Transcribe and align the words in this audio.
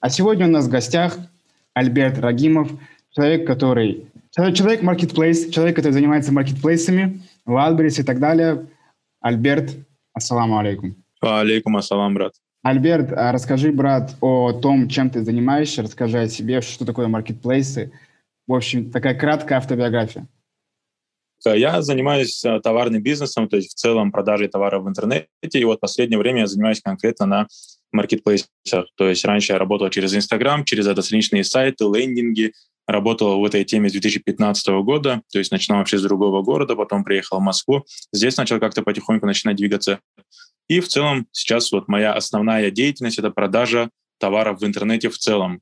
А 0.00 0.10
сегодня 0.10 0.46
у 0.46 0.50
нас 0.50 0.66
в 0.66 0.70
гостях 0.70 1.18
Альберт 1.74 2.18
Рагимов, 2.18 2.70
человек, 3.10 3.46
который... 3.46 4.06
Человек 4.30 4.82
маркетплейс, 4.82 5.50
человек, 5.50 5.76
который 5.76 5.92
занимается 5.92 6.32
маркетплейсами, 6.32 7.22
Wildberries 7.46 8.00
и 8.00 8.04
так 8.04 8.20
далее. 8.20 8.66
Альберт, 9.20 9.74
ассаламу 10.12 10.58
алейкум. 10.58 10.94
Алейкум 11.20 11.76
ассалам, 11.76 12.14
брат. 12.14 12.34
Альберт, 12.62 13.12
а 13.12 13.32
расскажи, 13.32 13.72
брат, 13.72 14.14
о 14.20 14.52
том, 14.52 14.88
чем 14.88 15.10
ты 15.10 15.24
занимаешься, 15.24 15.82
расскажи 15.82 16.20
о 16.20 16.28
себе, 16.28 16.60
что 16.60 16.84
такое 16.84 17.08
маркетплейсы. 17.08 17.92
В 18.46 18.54
общем, 18.54 18.90
такая 18.90 19.14
краткая 19.14 19.58
автобиография. 19.58 20.26
Я 21.44 21.82
занимаюсь 21.82 22.44
э, 22.44 22.60
товарным 22.60 23.02
бизнесом, 23.02 23.48
то 23.48 23.56
есть 23.56 23.72
в 23.72 23.74
целом 23.74 24.10
продажей 24.10 24.48
товаров 24.48 24.84
в 24.84 24.88
интернете, 24.88 25.28
и 25.52 25.64
вот 25.64 25.78
в 25.78 25.80
последнее 25.80 26.18
время 26.18 26.40
я 26.40 26.46
занимаюсь 26.46 26.80
конкретно 26.80 27.26
на 27.26 27.46
маркетплейсах. 27.92 28.86
То 28.96 29.08
есть 29.08 29.24
раньше 29.24 29.52
я 29.52 29.58
работал 29.58 29.88
через 29.90 30.14
Инстаграм, 30.14 30.64
через 30.64 30.86
различные 30.86 31.44
сайты, 31.44 31.84
лендинги, 31.84 32.52
работал 32.86 33.38
в 33.40 33.44
этой 33.44 33.64
теме 33.64 33.88
с 33.88 33.92
2015 33.92 34.68
года, 34.82 35.22
то 35.30 35.38
есть 35.38 35.52
начинал 35.52 35.78
вообще 35.78 35.98
с 35.98 36.02
другого 36.02 36.42
города, 36.42 36.74
потом 36.74 37.04
приехал 37.04 37.38
в 37.38 37.42
Москву. 37.42 37.84
Здесь 38.12 38.36
начал 38.36 38.58
как-то 38.58 38.82
потихоньку 38.82 39.26
начинать 39.26 39.56
двигаться. 39.56 40.00
И 40.68 40.80
в 40.80 40.88
целом 40.88 41.26
сейчас 41.32 41.70
вот 41.70 41.88
моя 41.88 42.14
основная 42.14 42.70
деятельность— 42.70 43.18
это 43.20 43.30
продажа 43.30 43.90
товаров 44.18 44.60
в 44.60 44.66
интернете 44.66 45.10
в 45.10 45.18
целом. 45.18 45.60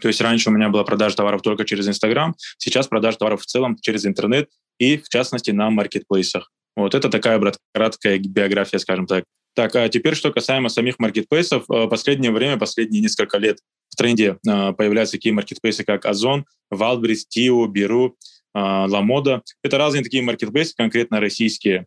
То 0.00 0.08
есть 0.08 0.20
раньше 0.20 0.50
у 0.50 0.52
меня 0.52 0.68
была 0.68 0.84
продажа 0.84 1.16
товаров 1.16 1.42
только 1.42 1.64
через 1.64 1.88
Инстаграм, 1.88 2.34
сейчас 2.58 2.88
продажа 2.88 3.18
товаров 3.18 3.42
в 3.42 3.46
целом 3.46 3.76
через 3.80 4.04
интернет 4.04 4.48
и, 4.78 4.96
в 4.98 5.08
частности, 5.08 5.50
на 5.50 5.70
маркетплейсах. 5.70 6.50
Вот 6.76 6.94
это 6.94 7.08
такая, 7.08 7.38
брат, 7.38 7.58
краткая 7.74 8.18
биография, 8.18 8.78
скажем 8.78 9.06
так. 9.06 9.24
Так, 9.58 9.74
а 9.74 9.88
теперь, 9.88 10.14
что 10.14 10.32
касаемо 10.32 10.68
самих 10.68 11.00
маркетплейсов. 11.00 11.64
В 11.66 11.72
э, 11.72 11.88
последнее 11.88 12.30
время, 12.30 12.58
последние 12.58 13.02
несколько 13.02 13.38
лет 13.38 13.58
в 13.88 13.96
тренде 13.96 14.38
э, 14.46 14.72
появляются 14.72 15.16
такие 15.16 15.34
маркетплейсы, 15.34 15.82
как 15.82 16.06
Озон, 16.06 16.44
Wildberries, 16.72 17.24
Tio, 17.28 17.66
Беру, 17.66 18.16
Ламода. 18.54 19.42
Это 19.64 19.76
разные 19.78 20.04
такие 20.04 20.22
маркетплейсы, 20.22 20.74
конкретно 20.76 21.18
российские. 21.18 21.86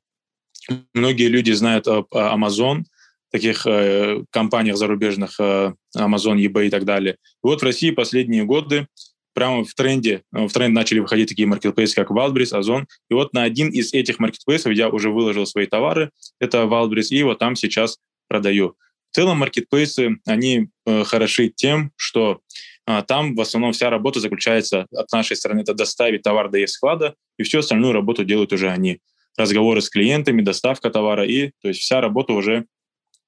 Многие 0.94 1.30
люди 1.30 1.52
знают 1.54 1.88
об 1.88 2.08
Amazon, 2.14 2.84
таких 3.32 3.66
э, 3.66 4.22
компаниях 4.32 4.76
зарубежных, 4.76 5.40
э, 5.40 5.74
Amazon, 5.98 6.46
eBay 6.46 6.68
и 6.68 6.70
так 6.70 6.84
далее. 6.84 7.14
И 7.14 7.18
вот 7.44 7.62
в 7.62 7.64
России 7.64 7.92
последние 7.92 8.44
годы 8.44 8.88
прямо 9.34 9.64
в 9.64 9.74
тренде, 9.74 10.24
э, 10.34 10.48
в 10.48 10.54
тренд 10.54 10.74
начали 10.74 11.00
выходить 11.00 11.30
такие 11.30 11.48
маркетплейсы, 11.48 11.96
как 11.96 12.12
Wildberries, 12.12 12.56
Озон. 12.56 12.88
И 13.10 13.14
вот 13.14 13.34
на 13.34 13.44
один 13.44 13.70
из 13.70 13.94
этих 13.94 14.20
маркетплейсов 14.20 14.74
я 14.74 14.90
уже 14.90 15.10
выложил 15.10 15.46
свои 15.46 15.66
товары, 15.66 16.12
это 16.40 16.60
Wildberries, 16.60 17.10
и 17.10 17.24
вот 17.24 17.40
там 17.40 17.56
сейчас 17.56 17.98
продаю. 18.28 18.76
В 19.12 19.16
целом 19.16 19.40
маркетплейсы, 19.40 20.18
они 20.26 20.70
э, 20.86 21.04
хороши 21.04 21.50
тем, 21.50 21.92
что 21.96 22.40
э, 22.88 23.04
там 23.08 23.36
в 23.36 23.42
основном 23.42 23.74
вся 23.74 23.90
работа 23.90 24.20
заключается 24.20 24.88
от 24.96 25.12
нашей 25.12 25.36
стороны, 25.36 25.62
это 25.62 25.74
доставить 25.74 26.22
товар 26.22 26.50
до 26.50 26.60
их 26.60 26.70
склада, 26.70 27.16
и 27.38 27.44
всю 27.44 27.60
остальную 27.60 27.94
работу 27.94 28.24
делают 28.24 28.54
уже 28.54 28.70
они. 28.70 29.00
Разговоры 29.38 29.82
с 29.82 29.90
клиентами, 29.90 30.42
доставка 30.42 30.90
товара, 30.90 31.26
и 31.26 31.52
то 31.62 31.70
есть 31.70 31.82
вся 31.82 32.02
работа 32.02 32.34
уже 32.34 32.66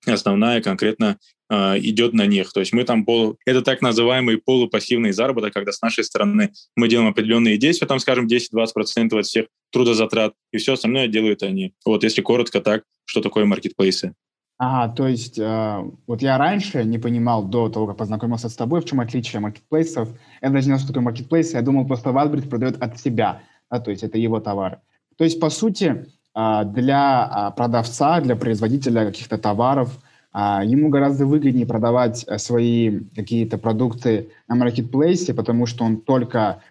основная 0.07 0.61
конкретно 0.61 1.17
э, 1.49 1.79
идет 1.79 2.13
на 2.13 2.25
них. 2.25 2.51
То 2.51 2.59
есть 2.59 2.73
мы 2.73 2.83
там 2.83 3.05
полу... 3.05 3.37
Это 3.45 3.61
так 3.61 3.81
называемый 3.81 4.37
полупассивный 4.37 5.11
заработок, 5.11 5.53
когда 5.53 5.71
с 5.71 5.81
нашей 5.81 6.03
стороны 6.03 6.51
мы 6.75 6.87
делаем 6.87 7.09
определенные 7.09 7.57
действия, 7.57 7.87
там, 7.87 7.99
скажем, 7.99 8.27
10-20% 8.27 9.17
от 9.17 9.25
всех 9.25 9.45
трудозатрат, 9.71 10.33
и 10.51 10.57
все 10.57 10.73
остальное 10.73 11.07
делают 11.07 11.43
они. 11.43 11.73
Вот 11.85 12.03
если 12.03 12.21
коротко 12.21 12.61
так, 12.61 12.83
что 13.05 13.21
такое 13.21 13.45
маркетплейсы. 13.45 14.13
Ага, 14.57 14.93
то 14.93 15.07
есть 15.07 15.39
э, 15.39 15.83
вот 16.07 16.21
я 16.21 16.37
раньше 16.37 16.83
не 16.83 16.99
понимал 16.99 17.43
до 17.43 17.69
того, 17.69 17.87
как 17.87 17.97
познакомился 17.97 18.49
с 18.49 18.55
тобой, 18.55 18.81
в 18.81 18.85
чем 18.85 18.99
отличие 18.99 19.39
маркетплейсов. 19.39 20.09
Я 20.41 20.49
даже 20.49 20.67
не 20.67 20.75
знал, 20.75 20.79
что 20.79 20.87
такое 20.89 21.03
маркетплейс. 21.03 21.53
Я 21.53 21.61
думал, 21.61 21.85
просто 21.87 22.11
Валбрид 22.11 22.49
продает 22.49 22.81
от 22.81 22.99
себя, 22.99 23.41
да, 23.69 23.79
то 23.79 23.91
есть 23.91 24.03
это 24.03 24.17
его 24.17 24.39
товары. 24.39 24.79
То 25.17 25.23
есть, 25.23 25.39
по 25.39 25.49
сути, 25.49 26.05
для 26.35 27.23
а, 27.23 27.51
продавца, 27.51 28.19
для 28.19 28.35
производителя 28.35 29.05
каких-то 29.05 29.37
товаров, 29.37 29.91
а, 30.31 30.63
ему 30.65 30.89
гораздо 30.89 31.27
выгоднее 31.27 31.67
продавать 31.67 32.25
э, 32.27 32.39
свои 32.39 33.01
какие-то 33.15 33.59
продукты 33.59 34.29
на 34.47 34.55
маркетплейсе, 34.55 35.33
потому 35.33 35.65
что 35.65 35.83
он 35.83 35.97
только 35.97 36.61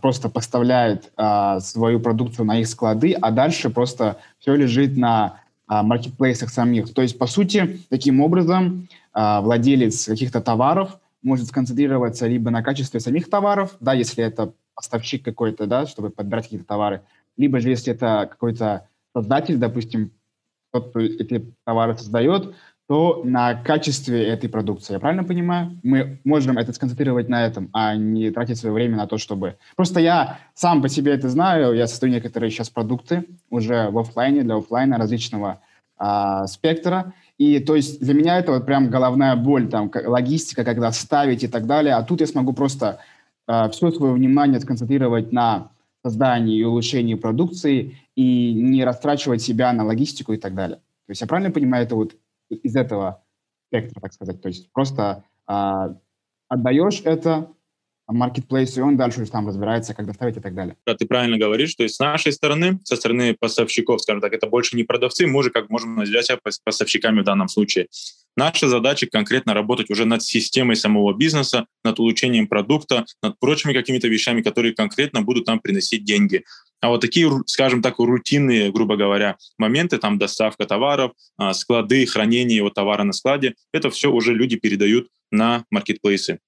просто 0.00 0.28
поставляет 0.28 1.12
свою 1.60 2.00
продукцию 2.00 2.44
на 2.44 2.58
их 2.58 2.66
склады, 2.66 3.12
а 3.12 3.30
дальше 3.30 3.70
просто 3.70 4.16
все 4.40 4.56
лежит 4.56 4.96
на 4.96 5.42
маркетплейсах 5.68 6.50
самих. 6.50 6.92
То 6.92 7.02
есть, 7.02 7.16
по 7.16 7.28
сути, 7.28 7.78
таким 7.88 8.20
образом 8.20 8.88
владелец 9.14 10.06
каких-то 10.06 10.40
товаров 10.40 10.98
может 11.22 11.46
сконцентрироваться 11.46 12.26
либо 12.26 12.50
на 12.50 12.64
качестве 12.64 12.98
самих 12.98 13.30
товаров, 13.30 13.76
да, 13.78 13.92
если 13.92 14.24
это 14.24 14.52
поставщик 14.74 15.24
какой-то, 15.24 15.66
да, 15.66 15.86
чтобы 15.86 16.10
подбирать 16.10 16.46
какие-то 16.46 16.66
товары, 16.66 17.02
либо 17.36 17.60
же 17.60 17.68
если 17.68 17.92
это 17.92 18.26
какой-то 18.28 18.88
создатель, 19.14 19.56
допустим, 19.56 20.12
тот, 20.72 20.90
кто 20.90 21.00
эти 21.00 21.54
товары 21.64 21.96
создает, 21.96 22.54
то 22.90 23.22
на 23.24 23.54
качестве 23.54 24.26
этой 24.26 24.48
продукции. 24.48 24.94
Я 24.94 24.98
правильно 24.98 25.22
понимаю? 25.22 25.78
Мы 25.84 26.20
можем 26.24 26.58
это 26.58 26.72
сконцентрировать 26.72 27.28
на 27.28 27.46
этом, 27.46 27.70
а 27.72 27.94
не 27.94 28.30
тратить 28.30 28.58
свое 28.58 28.74
время 28.74 28.96
на 28.96 29.06
то, 29.06 29.16
чтобы... 29.16 29.58
Просто 29.76 30.00
я 30.00 30.40
сам 30.54 30.82
по 30.82 30.88
себе 30.88 31.12
это 31.12 31.28
знаю, 31.28 31.72
я 31.74 31.86
создаю 31.86 32.12
некоторые 32.12 32.50
сейчас 32.50 32.68
продукты 32.68 33.26
уже 33.48 33.90
в 33.90 33.98
офлайне, 33.98 34.42
для 34.42 34.56
офлайна 34.56 34.98
различного 34.98 35.60
а, 35.98 36.48
спектра, 36.48 37.14
и 37.38 37.60
то 37.60 37.76
есть 37.76 38.00
для 38.00 38.12
меня 38.12 38.38
это 38.38 38.50
вот 38.50 38.66
прям 38.66 38.90
головная 38.90 39.36
боль, 39.36 39.68
там, 39.68 39.88
логистика, 39.94 40.64
когда 40.64 40.90
ставить 40.90 41.44
и 41.44 41.48
так 41.48 41.66
далее, 41.66 41.94
а 41.94 42.02
тут 42.02 42.20
я 42.20 42.26
смогу 42.26 42.52
просто 42.54 42.98
а, 43.46 43.68
все 43.68 43.92
свое 43.92 44.12
внимание 44.12 44.58
сконцентрировать 44.58 45.30
на 45.30 45.70
создании 46.02 46.58
и 46.58 46.64
улучшении 46.64 47.14
продукции 47.14 47.98
и 48.14 48.52
не 48.54 48.84
растрачивать 48.84 49.42
себя 49.42 49.72
на 49.72 49.84
логистику 49.84 50.32
и 50.32 50.38
так 50.38 50.54
далее. 50.54 50.78
То 51.06 51.10
есть 51.10 51.20
я 51.20 51.26
правильно 51.26 51.52
понимаю 51.52 51.84
это 51.84 51.96
вот 51.96 52.16
из 52.48 52.76
этого 52.76 53.22
спектра, 53.68 54.00
так 54.00 54.12
сказать? 54.12 54.40
То 54.40 54.48
есть 54.48 54.72
просто 54.72 55.24
а, 55.46 55.96
отдаешь 56.48 57.02
это 57.04 57.48
маркетплейс, 58.12 58.76
и 58.76 58.80
он 58.80 58.96
дальше 58.96 59.22
уже 59.22 59.30
там 59.30 59.46
разбирается, 59.46 59.94
как 59.94 60.06
доставить 60.06 60.36
и 60.36 60.40
так 60.40 60.54
далее. 60.54 60.76
Да, 60.86 60.94
ты 60.94 61.06
правильно 61.06 61.38
говоришь, 61.38 61.74
то 61.74 61.82
есть 61.82 61.96
с 61.96 61.98
нашей 61.98 62.32
стороны, 62.32 62.78
со 62.84 62.96
стороны 62.96 63.36
поставщиков, 63.38 64.00
скажем 64.02 64.20
так, 64.20 64.32
это 64.32 64.46
больше 64.46 64.76
не 64.76 64.84
продавцы, 64.84 65.26
мы 65.26 65.40
уже 65.40 65.50
как 65.50 65.70
можем 65.70 65.96
назвать 65.96 66.26
себя 66.26 66.38
поставщиками 66.64 67.20
в 67.20 67.24
данном 67.24 67.48
случае. 67.48 67.88
Наша 68.36 68.68
задача 68.68 69.06
конкретно 69.10 69.54
работать 69.54 69.90
уже 69.90 70.04
над 70.04 70.22
системой 70.22 70.76
самого 70.76 71.12
бизнеса, 71.12 71.66
над 71.84 71.98
улучшением 71.98 72.46
продукта, 72.46 73.04
над 73.22 73.38
прочими 73.38 73.72
какими-то 73.72 74.08
вещами, 74.08 74.40
которые 74.40 74.74
конкретно 74.74 75.22
будут 75.22 75.46
нам 75.46 75.58
приносить 75.58 76.04
деньги. 76.04 76.44
А 76.80 76.88
вот 76.88 77.00
такие, 77.00 77.30
скажем 77.46 77.82
так, 77.82 77.98
рутинные, 77.98 78.72
грубо 78.72 78.96
говоря, 78.96 79.36
моменты, 79.58 79.98
там 79.98 80.18
доставка 80.18 80.64
товаров, 80.64 81.12
а, 81.36 81.52
склады, 81.52 82.06
хранение 82.06 82.56
его 82.56 82.70
товара 82.70 83.02
на 83.02 83.12
складе, 83.12 83.54
это 83.72 83.90
все 83.90 84.10
уже 84.10 84.32
люди 84.32 84.56
передают 84.56 85.08
на 85.30 85.64
маркетплейсы. 85.70 86.38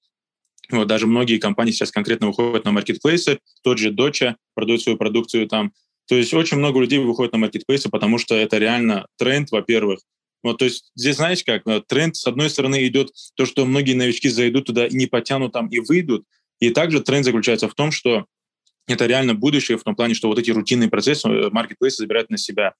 Вот 0.69 0.87
даже 0.87 1.07
многие 1.07 1.39
компании 1.39 1.71
сейчас 1.71 1.91
конкретно 1.91 2.27
выходят 2.27 2.65
на 2.65 2.71
маркетплейсы, 2.71 3.39
тот 3.63 3.77
же 3.77 3.91
Доча 3.91 4.37
продает 4.55 4.81
свою 4.81 4.97
продукцию 4.97 5.47
там. 5.47 5.73
То 6.07 6.15
есть 6.15 6.33
очень 6.33 6.57
много 6.57 6.79
людей 6.79 6.99
выходят 6.99 7.33
на 7.33 7.39
маркетплейсы, 7.39 7.89
потому 7.89 8.17
что 8.17 8.35
это 8.35 8.57
реально 8.57 9.07
тренд, 9.17 9.51
во-первых, 9.51 9.99
вот, 10.43 10.57
то 10.57 10.65
есть 10.65 10.91
здесь, 10.95 11.15
знаешь 11.15 11.43
как, 11.43 11.65
э, 11.67 11.81
тренд, 11.87 12.17
с 12.17 12.27
одной 12.27 12.49
стороны, 12.49 12.85
идет 12.85 13.11
то, 13.35 13.45
что 13.45 13.65
многие 13.65 13.93
новички 13.93 14.27
зайдут 14.27 14.65
туда 14.65 14.85
и 14.85 14.93
не 14.93 15.07
потянут 15.07 15.53
там 15.53 15.67
и 15.67 15.79
выйдут. 15.79 16.25
И 16.59 16.69
также 16.69 16.99
тренд 16.99 17.23
заключается 17.23 17.69
в 17.69 17.73
том, 17.73 17.91
что 17.91 18.25
это 18.85 19.05
реально 19.05 19.35
будущее 19.35 19.77
в 19.77 19.83
том 19.83 19.95
плане, 19.95 20.13
что 20.13 20.27
вот 20.27 20.37
эти 20.37 20.51
рутинные 20.51 20.89
процессы 20.89 21.29
э, 21.29 21.49
маркетплейсы 21.49 21.97
забирают 21.97 22.29
на 22.29 22.37
себя 22.37 22.73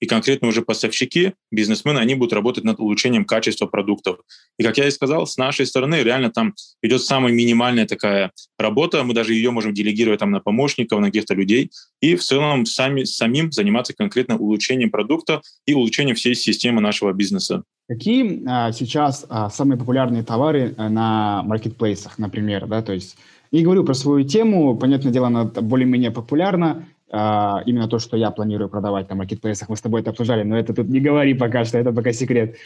и 0.00 0.06
конкретно 0.06 0.48
уже 0.48 0.62
поставщики, 0.62 1.34
бизнесмены, 1.50 1.98
они 1.98 2.14
будут 2.14 2.32
работать 2.32 2.64
над 2.64 2.80
улучшением 2.80 3.24
качества 3.24 3.66
продуктов. 3.66 4.18
И, 4.58 4.62
как 4.62 4.78
я 4.78 4.88
и 4.88 4.90
сказал, 4.90 5.26
с 5.26 5.36
нашей 5.36 5.66
стороны 5.66 5.96
реально 5.96 6.30
там 6.30 6.54
идет 6.82 7.02
самая 7.02 7.32
минимальная 7.32 7.86
такая 7.86 8.32
работа, 8.58 9.04
мы 9.04 9.14
даже 9.14 9.34
ее 9.34 9.50
можем 9.50 9.74
делегировать 9.74 10.20
там 10.20 10.30
на 10.30 10.40
помощников, 10.40 11.00
на 11.00 11.06
каких-то 11.06 11.34
людей, 11.34 11.70
и 12.00 12.16
в 12.16 12.22
целом 12.22 12.66
сами, 12.66 13.04
самим 13.04 13.52
заниматься 13.52 13.94
конкретно 13.94 14.36
улучшением 14.36 14.90
продукта 14.90 15.42
и 15.66 15.74
улучшением 15.74 16.16
всей 16.16 16.34
системы 16.34 16.80
нашего 16.80 17.12
бизнеса. 17.12 17.62
Какие 17.88 18.42
а, 18.46 18.72
сейчас 18.72 19.26
а, 19.28 19.50
самые 19.50 19.78
популярные 19.78 20.22
товары 20.22 20.74
а, 20.76 20.88
на 20.88 21.42
маркетплейсах, 21.42 22.18
например, 22.18 22.66
да, 22.66 22.82
то 22.82 22.92
есть 22.92 23.16
не 23.52 23.62
говорю 23.62 23.82
про 23.84 23.94
свою 23.94 24.24
тему, 24.24 24.76
понятное 24.76 25.12
дело, 25.12 25.26
она 25.26 25.44
более-менее 25.44 26.12
популярна, 26.12 26.86
а, 27.12 27.62
именно 27.66 27.88
то, 27.88 27.98
что 27.98 28.16
я 28.16 28.30
планирую 28.30 28.68
продавать 28.68 29.08
на 29.08 29.16
маркетплейсах. 29.16 29.68
Мы 29.68 29.76
с 29.76 29.80
тобой 29.80 30.00
это 30.00 30.10
обсуждали, 30.10 30.42
но 30.42 30.58
это 30.58 30.72
тут 30.72 30.88
не 30.88 31.00
говори 31.00 31.34
пока 31.34 31.64
что, 31.64 31.78
это 31.78 31.92
пока 31.92 32.12
секрет. 32.12 32.56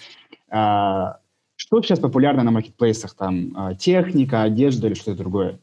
А, 0.50 1.18
что 1.56 1.80
сейчас 1.82 1.98
популярно 1.98 2.42
на 2.42 2.50
маркетплейсах? 2.50 3.14
Там 3.14 3.52
а, 3.56 3.74
техника, 3.74 4.42
одежда 4.42 4.88
или 4.88 4.94
что-то 4.94 5.18
другое? 5.18 5.58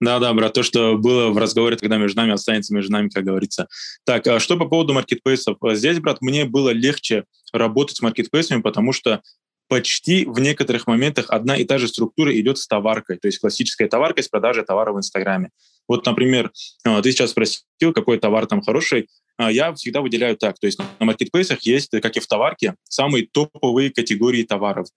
Да, 0.00 0.18
да, 0.18 0.32
брат, 0.32 0.52
то, 0.52 0.62
что 0.62 0.96
было 0.96 1.30
в 1.30 1.38
разговоре 1.38 1.76
тогда 1.76 1.96
между 1.96 2.16
нами, 2.18 2.32
останется 2.32 2.72
между 2.72 2.92
нами, 2.92 3.08
как 3.08 3.24
говорится. 3.24 3.68
Так, 4.04 4.24
что 4.40 4.56
по 4.56 4.66
поводу 4.66 4.94
маркетплейсов? 4.94 5.58
Здесь, 5.72 5.98
брат, 5.98 6.20
мне 6.20 6.44
было 6.44 6.70
легче 6.70 7.24
работать 7.52 7.96
с 7.96 8.02
маркетплейсами, 8.02 8.62
потому 8.62 8.92
что 8.92 9.22
почти 9.68 10.24
в 10.26 10.38
некоторых 10.38 10.86
моментах 10.86 11.26
одна 11.30 11.56
и 11.56 11.64
та 11.64 11.78
же 11.78 11.88
структура 11.88 12.38
идет 12.38 12.58
с 12.58 12.66
товаркой, 12.66 13.16
то 13.16 13.26
есть 13.26 13.38
классическая 13.38 13.88
товарка 13.88 14.22
с 14.22 14.28
продажей 14.28 14.64
товара 14.64 14.92
в 14.92 14.98
Инстаграме. 14.98 15.50
Вот, 15.88 16.06
например, 16.06 16.52
а, 16.84 17.02
ты 17.02 17.12
сейчас 17.12 17.30
спросил, 17.30 17.62
какой 17.94 18.18
товар 18.18 18.46
там 18.46 18.62
хороший. 18.62 19.08
А, 19.36 19.50
я 19.50 19.72
всегда 19.74 20.00
выделяю 20.00 20.36
так, 20.36 20.58
то 20.58 20.66
есть 20.66 20.78
на 20.78 21.06
маркетплейсах 21.06 21.60
есть, 21.62 21.90
как 21.90 22.16
и 22.16 22.20
в 22.20 22.26
товарке, 22.26 22.74
самые 22.88 23.26
топовые 23.26 23.90
категории 23.90 24.42
товаров. 24.42 24.88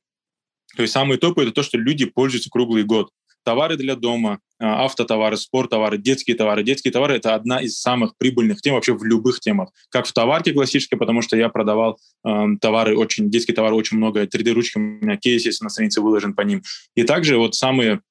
То 0.75 0.81
есть 0.81 0.93
самые 0.93 1.17
топовые— 1.17 1.47
это 1.47 1.55
то, 1.55 1.63
что 1.63 1.77
люди 1.77 2.05
пользуются 2.05 2.49
круглый 2.49 2.83
год 2.83 3.09
товары 3.45 3.77
для 3.77 3.95
дома, 3.95 4.39
а, 4.59 4.85
автотовары, 4.85 5.37
спорттовары, 5.37 5.97
детские 5.97 6.35
товары. 6.35 6.63
Детские 6.63 6.91
товары— 6.91 7.13
это 7.15 7.35
одна 7.35 7.61
из 7.61 7.79
самых 7.79 8.17
прибыльных 8.17 8.61
тем 8.61 8.73
вообще 8.73 8.93
в 8.93 9.03
любых 9.03 9.39
темах. 9.39 9.69
Как 9.89 10.05
в 10.07 10.11
товарке 10.11 10.51
классической, 10.51 10.97
потому 10.97 11.21
что 11.21 11.37
я 11.37 11.47
продавал 11.49 11.99
э, 12.25 12.45
товары, 12.59 12.97
очень 12.97 13.29
детские 13.29 13.55
товары, 13.55 13.75
очень 13.75 13.97
много, 13.97 14.23
3D-ручки, 14.23 14.77
у 14.77 14.81
меня 14.81 15.15
кейс 15.15 15.45
есть 15.45 15.61
на 15.61 15.69
странице 15.69 16.01
выложен 16.01 16.33
по 16.33 16.41
ним. 16.41 16.63
И 16.95 17.03
также 17.03 17.37
вот 17.37 17.55
самые 17.55 18.01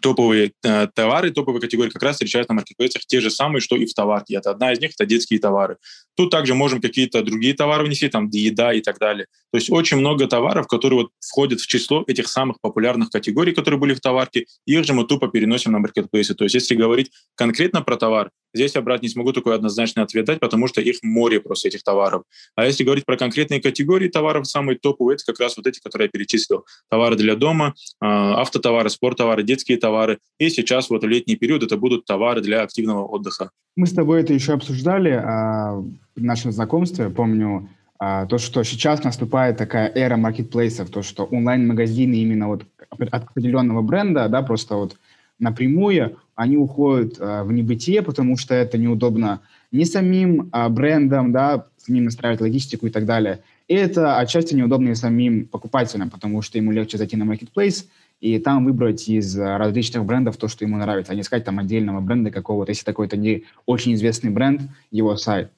топовые 0.00 0.52
э, 0.62 0.86
товары, 0.94 1.30
топовые 1.30 1.60
категории 1.60 1.90
как 1.90 2.02
раз 2.02 2.14
встречаются 2.16 2.52
на 2.52 2.56
маркетплейсах 2.56 3.02
те 3.06 3.20
же 3.20 3.30
самые, 3.30 3.60
что 3.60 3.76
и 3.76 3.86
в 3.86 3.94
товарке. 3.94 4.36
Это 4.36 4.50
одна 4.50 4.72
из 4.72 4.80
них, 4.80 4.92
это 4.92 5.06
детские 5.06 5.38
товары. 5.38 5.76
Тут 6.16 6.30
также 6.30 6.54
можем 6.54 6.80
какие-то 6.80 7.22
другие 7.22 7.54
товары 7.54 7.84
внести, 7.84 8.08
там 8.08 8.28
еда 8.32 8.72
и 8.72 8.80
так 8.80 8.98
далее. 8.98 9.26
То 9.52 9.58
есть 9.58 9.70
очень 9.70 9.98
много 9.98 10.26
товаров, 10.26 10.66
которые 10.66 11.02
вот 11.02 11.10
входят 11.20 11.60
в 11.60 11.66
число 11.66 12.04
этих 12.06 12.28
самых 12.28 12.60
популярных 12.60 13.10
категорий, 13.10 13.52
которые 13.52 13.78
были 13.78 13.94
в 13.94 14.00
товарке, 14.00 14.46
их 14.66 14.84
же 14.84 14.94
мы 14.94 15.04
тупо 15.06 15.28
переносим 15.28 15.72
на 15.72 15.78
маркетплейсы. 15.78 16.34
То 16.34 16.44
есть 16.44 16.54
если 16.54 16.74
говорить 16.74 17.10
конкретно 17.34 17.82
про 17.82 17.96
товар, 17.96 18.30
здесь 18.54 18.74
я, 18.74 18.80
брат, 18.82 19.02
не 19.02 19.08
смогу 19.08 19.32
такой 19.32 19.54
однозначный 19.54 20.02
ответ 20.02 20.24
дать, 20.26 20.40
потому 20.40 20.68
что 20.68 20.80
их 20.80 20.96
море 21.02 21.40
просто 21.40 21.68
этих 21.68 21.82
товаров. 21.82 22.22
А 22.54 22.66
если 22.66 22.84
говорить 22.84 23.04
про 23.04 23.16
конкретные 23.16 23.60
категории 23.60 24.08
товаров, 24.08 24.46
самые 24.46 24.78
топовые, 24.78 25.16
это 25.16 25.24
как 25.26 25.40
раз 25.40 25.56
вот 25.56 25.66
эти, 25.66 25.80
которые 25.80 26.06
я 26.06 26.10
перечислил. 26.10 26.64
Товары 26.90 27.16
для 27.16 27.36
дома, 27.36 27.74
а, 28.00 28.40
автотовары, 28.40 28.90
спорттовары, 28.90 29.42
детские 29.42 29.78
товары. 29.78 30.18
И 30.38 30.48
сейчас 30.50 30.90
вот 30.90 31.02
в 31.02 31.06
летний 31.06 31.36
период 31.36 31.62
это 31.62 31.76
будут 31.76 32.04
товары 32.04 32.40
для 32.40 32.62
активного 32.62 33.06
отдыха. 33.06 33.50
Мы 33.76 33.86
с 33.86 33.92
тобой 33.92 34.20
это 34.20 34.34
еще 34.34 34.52
обсуждали 34.52 35.10
а, 35.10 35.82
при 36.14 36.22
нашем 36.22 36.52
знакомстве. 36.52 37.08
Помню 37.10 37.68
а, 37.98 38.26
то, 38.26 38.38
что 38.38 38.64
сейчас 38.64 39.04
наступает 39.04 39.56
такая 39.58 39.90
эра 39.94 40.16
маркетплейсов, 40.16 40.90
то, 40.90 41.02
что 41.02 41.24
онлайн-магазины 41.24 42.16
именно 42.16 42.48
вот 42.48 42.64
от 42.90 43.24
определенного 43.24 43.80
бренда, 43.80 44.28
да, 44.28 44.42
просто 44.42 44.74
вот 44.74 44.96
напрямую, 45.42 46.16
они 46.34 46.56
уходят 46.56 47.16
а, 47.18 47.44
в 47.44 47.52
небытие, 47.52 48.02
потому 48.02 48.36
что 48.36 48.54
это 48.54 48.78
неудобно 48.78 49.40
не 49.70 49.84
самим 49.84 50.48
а, 50.52 50.68
брендам, 50.68 51.32
да, 51.32 51.66
самим 51.76 52.04
настраивать 52.04 52.40
логистику 52.40 52.86
и 52.86 52.90
так 52.90 53.04
далее. 53.04 53.40
И 53.68 53.74
это 53.74 54.18
отчасти 54.18 54.54
неудобно 54.54 54.90
и 54.90 54.94
самим 54.94 55.46
покупателям, 55.46 56.10
потому 56.10 56.42
что 56.42 56.58
ему 56.58 56.72
легче 56.72 56.98
зайти 56.98 57.16
на 57.16 57.24
marketplace– 57.24 57.84
и 58.22 58.38
там 58.38 58.64
выбрать 58.64 59.08
из 59.08 59.36
э, 59.36 59.56
различных 59.56 60.04
брендов 60.04 60.36
то, 60.36 60.46
что 60.46 60.64
ему 60.64 60.76
нравится, 60.76 61.10
а 61.10 61.14
не 61.16 61.22
искать 61.22 61.44
там 61.44 61.58
отдельного 61.58 62.00
бренда 62.00 62.30
какого-то, 62.30 62.70
если 62.70 62.84
такой-то 62.84 63.16
не 63.16 63.42
очень 63.66 63.94
известный 63.94 64.30
бренд, 64.30 64.62
его 64.92 65.16
сайт. 65.16 65.50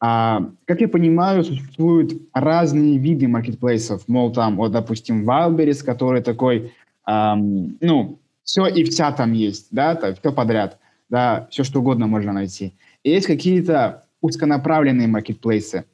А, 0.00 0.46
как 0.64 0.80
я 0.80 0.88
понимаю, 0.88 1.44
существуют 1.44 2.14
разные 2.32 2.96
виды 2.96 3.28
маркетплейсов, 3.28 4.08
мол, 4.08 4.32
там, 4.32 4.56
вот, 4.56 4.72
допустим, 4.72 5.28
Wildberries, 5.28 5.84
который 5.84 6.22
такой, 6.22 6.72
эм, 7.06 7.76
ну, 7.82 8.18
все 8.50 8.66
и 8.66 8.82
вся 8.82 9.12
там 9.12 9.32
есть, 9.32 9.68
да, 9.70 9.94
то, 9.94 10.12
все 10.12 10.32
подряд, 10.32 10.78
да, 11.08 11.46
все 11.52 11.62
что 11.62 11.78
угодно 11.78 12.08
можно 12.08 12.32
найти. 12.32 12.74
И 13.04 13.10
есть 13.10 13.28
какие-то 13.28 14.06
узконаправленные 14.20 15.06
маркетплейсы, 15.06 15.84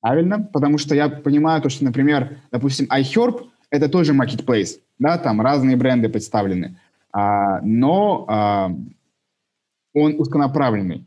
правильно? 0.00 0.42
Потому 0.42 0.78
что 0.78 0.94
я 0.94 1.10
понимаю 1.10 1.60
то, 1.60 1.68
что, 1.68 1.84
например, 1.84 2.38
допустим, 2.50 2.86
iHerb— 2.86 3.48
это 3.70 3.90
тоже 3.90 4.14
marketplace, 4.14 4.80
да, 4.98 5.18
там 5.18 5.42
разные 5.42 5.76
бренды 5.76 6.08
представлены, 6.08 6.78
а, 7.12 7.60
но 7.60 8.24
а, 8.28 8.74
он 9.92 10.14
узконаправленный. 10.18 11.06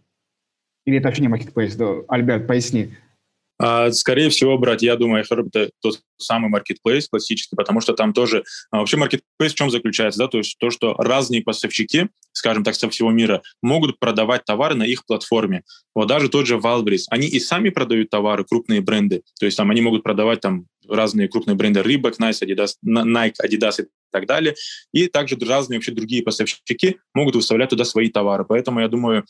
Или 0.85 0.99
это 0.99 1.07
вообще 1.07 1.23
не 1.23 1.27
marketplace? 1.27 1.75
Да, 1.75 2.03
Альберт, 2.07 2.45
поясни. 2.45 2.93
А, 3.57 3.91
скорее 3.91 4.29
всего, 4.29 4.57
брать, 4.57 4.81
я 4.81 4.95
думаю, 4.95 5.23
это 5.23 5.69
тот 5.81 6.01
самый 6.17 6.51
marketplace 6.51 7.07
классический, 7.09 7.55
потому 7.55 7.81
что 7.81 7.93
там 7.93 8.13
тоже... 8.13 8.43
А, 8.71 8.79
вообще 8.79 8.97
marketplace 8.97 9.49
в 9.49 9.55
чем 9.55 9.69
заключается? 9.69 10.19
Да? 10.19 10.27
То 10.27 10.39
есть 10.39 10.57
то, 10.59 10.69
что 10.69 10.93
разные 10.95 11.41
поставщики, 11.41 12.07
скажем 12.33 12.63
так, 12.63 12.75
со 12.75 12.89
всего 12.89 13.11
мира, 13.11 13.41
могут 13.61 13.99
продавать 13.99 14.43
товары 14.45 14.75
на 14.75 14.83
их 14.83 15.05
платформе. 15.05 15.63
Вот 15.93 16.07
даже 16.07 16.27
тот 16.27 16.47
же 16.47 16.57
Wildberries, 16.57 17.03
они 17.09 17.27
и 17.27 17.39
сами 17.39 17.69
продают 17.69 18.09
товары, 18.09 18.43
крупные 18.43 18.81
бренды. 18.81 19.23
То 19.39 19.45
есть 19.45 19.57
там 19.57 19.71
они 19.71 19.81
могут 19.81 20.03
продавать 20.03 20.41
там 20.41 20.67
разные 20.87 21.29
крупные 21.29 21.55
бренды 21.55 21.79
Reebok, 21.79 22.17
Nike, 22.19 22.43
Adidas, 22.43 22.73
Nike, 22.85 23.35
Adidas 23.43 23.81
и 23.81 23.87
так 24.11 24.25
далее. 24.25 24.55
И 24.91 25.07
также 25.07 25.37
разные 25.37 25.77
вообще 25.77 25.91
другие 25.91 26.23
поставщики 26.23 26.97
могут 27.13 27.35
выставлять 27.35 27.69
туда 27.69 27.85
свои 27.85 28.09
товары. 28.09 28.43
Поэтому 28.43 28.81
я 28.81 28.87
думаю, 28.89 29.25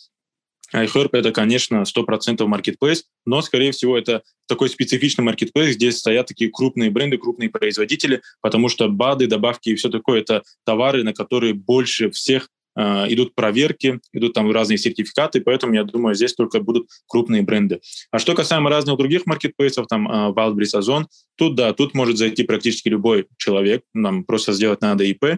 iHerb— 0.76 1.10
это, 1.14 1.32
конечно, 1.32 1.84
100% 1.86 2.46
маркетплейс, 2.46 3.06
но, 3.26 3.42
скорее 3.42 3.72
всего, 3.72 3.98
это 3.98 4.24
такой 4.48 4.70
специфичный 4.70 5.24
маркетплейс, 5.24 5.76
где 5.76 5.92
стоят 5.92 6.28
такие 6.28 6.52
крупные 6.52 6.92
бренды, 6.92 7.18
крупные 7.18 7.50
производители, 7.50 8.22
потому 8.42 8.70
что 8.70 8.90
БАДы, 8.90 9.28
добавки 9.28 9.70
и 9.70 9.76
все 9.76 9.90
такое— 9.90 10.20
это 10.22 10.44
товары, 10.66 11.04
на 11.04 11.14
которые 11.14 11.54
больше 11.54 12.12
всех 12.12 12.50
э, 12.76 12.82
идут 13.10 13.34
проверки, 13.36 14.00
идут 14.14 14.34
там 14.34 14.52
разные 14.52 14.78
сертификаты, 14.78 15.42
поэтому, 15.42 15.74
я 15.74 15.84
думаю, 15.84 16.16
здесь 16.16 16.34
только 16.34 16.60
будут 16.60 16.90
крупные 17.08 17.42
бренды. 17.42 17.80
А 18.12 18.20
что 18.20 18.36
касаемо 18.36 18.70
разных 18.70 18.98
других 18.98 19.26
маркетплейсов, 19.26 19.88
там 19.88 20.10
э, 20.10 20.34
Wildberries, 20.34 20.78
Озон, 20.78 21.08
тут, 21.36 21.56
да, 21.56 21.74
тут 21.74 21.94
может 21.94 22.18
зайти 22.18 22.44
практически 22.44 22.90
любой 22.90 23.28
человек, 23.38 23.84
нам 23.94 24.24
просто 24.24 24.54
сделать 24.54 24.82
надо 24.82 25.04
ИП, 25.06 25.38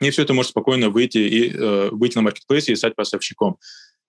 и 0.00 0.10
все 0.10 0.22
это 0.22 0.34
может 0.34 0.50
спокойно 0.50 0.90
выйти 0.90 1.18
и 1.18 1.50
э, 1.50 1.88
выйти 1.90 2.16
на 2.16 2.22
маркетплейсе 2.22 2.72
и 2.72 2.76
стать 2.76 2.96
поставщиком. 2.96 3.58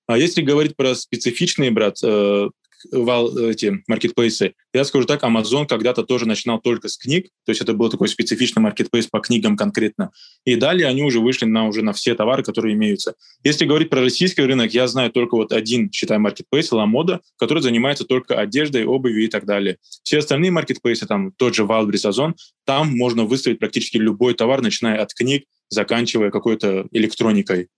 А 0.07 0.17
если 0.17 0.41
говорить 0.41 0.75
про 0.75 0.95
специфичные, 0.95 1.71
брат, 1.71 1.97
э, 2.03 2.49
эти 2.91 3.83
маркетплейсы, 3.87 4.53
я 4.73 4.83
скажу 4.83 5.05
так, 5.05 5.23
Amazon 5.23 5.65
когда-то 5.67 6.03
тоже 6.03 6.27
начинал 6.27 6.59
только 6.59 6.87
с 6.87 6.97
книг, 6.97 7.27
то 7.45 7.51
есть 7.51 7.61
это 7.61 7.73
был 7.73 7.89
такой 7.89 8.07
специфичный 8.07 8.61
маркетплейс 8.61 9.07
по 9.07 9.19
книгам 9.19 9.57
конкретно. 9.57 10.11
И 10.45 10.55
далее 10.55 10.87
они 10.87 11.03
уже 11.03 11.19
вышли 11.19 11.45
на, 11.45 11.67
уже 11.67 11.81
на 11.81 11.93
все 11.93 12.15
товары, 12.15 12.43
которые 12.43 12.75
имеются. 12.75 13.15
Если 13.43 13.65
говорить 13.65 13.89
про 13.89 14.01
российский 14.01 14.41
рынок, 14.41 14.73
я 14.73 14.87
знаю 14.87 15.11
только 15.11 15.35
вот 15.35 15.51
один, 15.51 15.91
считай, 15.91 16.17
маркетплейс, 16.17 16.71
Ламода, 16.71 17.21
который 17.37 17.63
занимается 17.63 18.05
только 18.05 18.39
одеждой, 18.39 18.85
обувью 18.85 19.23
и 19.23 19.27
так 19.27 19.45
далее. 19.45 19.77
Все 20.03 20.19
остальные 20.19 20.51
маркетплейсы, 20.51 21.05
там 21.05 21.31
тот 21.31 21.55
же 21.55 21.63
Wildberries, 21.63 22.07
Озон, 22.07 22.35
там 22.65 22.95
можно 22.95 23.23
выставить 23.23 23.59
практически 23.59 23.97
любой 23.97 24.33
товар, 24.33 24.61
начиная 24.61 25.01
от 25.01 25.13
книг, 25.13 25.45
заканчивая 25.69 26.29
какой-то 26.29 26.87
электроникой. 26.91 27.69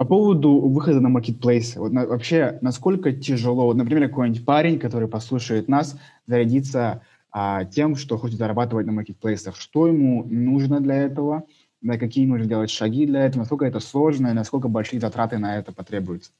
По 0.00 0.06
поводу 0.06 0.60
выхода 0.60 0.98
на 0.98 1.10
маркетплейсы, 1.10 1.78
вот 1.78 1.92
на, 1.92 2.06
вообще, 2.06 2.58
насколько 2.62 3.12
тяжело, 3.12 3.66
вот, 3.66 3.76
например, 3.76 4.08
какой-нибудь 4.08 4.46
парень, 4.46 4.78
который 4.78 5.08
послушает 5.08 5.68
нас, 5.68 5.94
зарядиться 6.26 7.02
а, 7.30 7.66
тем, 7.66 7.96
что 7.96 8.16
хочет 8.16 8.38
зарабатывать 8.38 8.86
на 8.86 8.92
маркетплейсах, 8.92 9.56
что 9.56 9.88
ему 9.88 10.24
нужно 10.24 10.80
для 10.80 10.94
этого, 10.94 11.44
да, 11.82 11.98
какие 11.98 12.24
нужно 12.24 12.46
делать 12.46 12.70
шаги 12.70 13.04
для 13.04 13.26
этого, 13.26 13.40
насколько 13.42 13.66
это 13.66 13.78
сложно 13.78 14.28
и 14.28 14.32
насколько 14.32 14.68
большие 14.68 15.00
затраты 15.00 15.36
на 15.36 15.58
это 15.58 15.70
потребуются? 15.70 16.30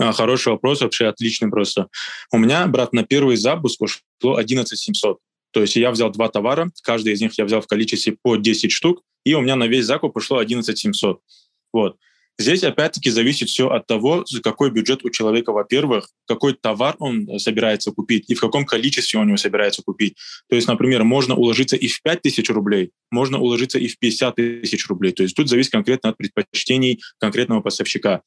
А, 0.00 0.10
хороший 0.10 0.48
вопрос, 0.48 0.80
вообще 0.80 1.06
отличный 1.06 1.50
просто. 1.50 1.86
У 2.32 2.38
меня, 2.38 2.66
брат, 2.66 2.92
на 2.92 3.04
первый 3.04 3.36
запуск 3.36 3.80
ушло 3.80 4.34
11 4.34 4.76
700. 4.76 5.20
То 5.52 5.60
есть 5.60 5.76
я 5.76 5.92
взял 5.92 6.10
два 6.10 6.28
товара, 6.28 6.72
каждый 6.82 7.12
из 7.12 7.20
них 7.20 7.38
я 7.38 7.44
взял 7.44 7.60
в 7.60 7.68
количестве 7.68 8.16
по 8.20 8.34
10 8.34 8.72
штук, 8.72 9.04
и 9.26 9.34
у 9.34 9.40
меня 9.40 9.56
на 9.56 9.66
весь 9.66 9.84
закуп 9.84 10.16
ушло 10.16 10.38
11 10.38 10.78
700. 10.78 11.20
Вот. 11.72 11.96
Здесь 12.38 12.62
опять-таки 12.62 13.10
зависит 13.10 13.48
все 13.48 13.68
от 13.68 13.86
того, 13.86 14.24
какой 14.44 14.70
бюджет 14.70 15.04
у 15.04 15.10
человека, 15.10 15.52
во-первых, 15.52 16.10
какой 16.28 16.52
товар 16.52 16.94
он 17.00 17.26
собирается 17.40 17.90
купить 17.90 18.30
и 18.30 18.34
в 18.34 18.40
каком 18.40 18.64
количестве 18.64 19.18
он 19.18 19.26
его 19.26 19.36
собирается 19.36 19.82
купить. 19.82 20.16
То 20.48 20.54
есть, 20.54 20.68
например, 20.68 21.02
можно 21.02 21.34
уложиться 21.34 21.74
и 21.76 21.88
в 21.88 22.02
5 22.02 22.22
тысяч 22.22 22.48
рублей, 22.50 22.92
можно 23.10 23.40
уложиться 23.40 23.78
и 23.80 23.88
в 23.88 23.98
50 23.98 24.36
тысяч 24.36 24.86
рублей. 24.86 25.12
То 25.12 25.24
есть 25.24 25.34
тут 25.34 25.48
зависит 25.48 25.72
конкретно 25.72 26.10
от 26.10 26.18
предпочтений 26.18 27.00
конкретного 27.18 27.62
поставщика 27.62 28.22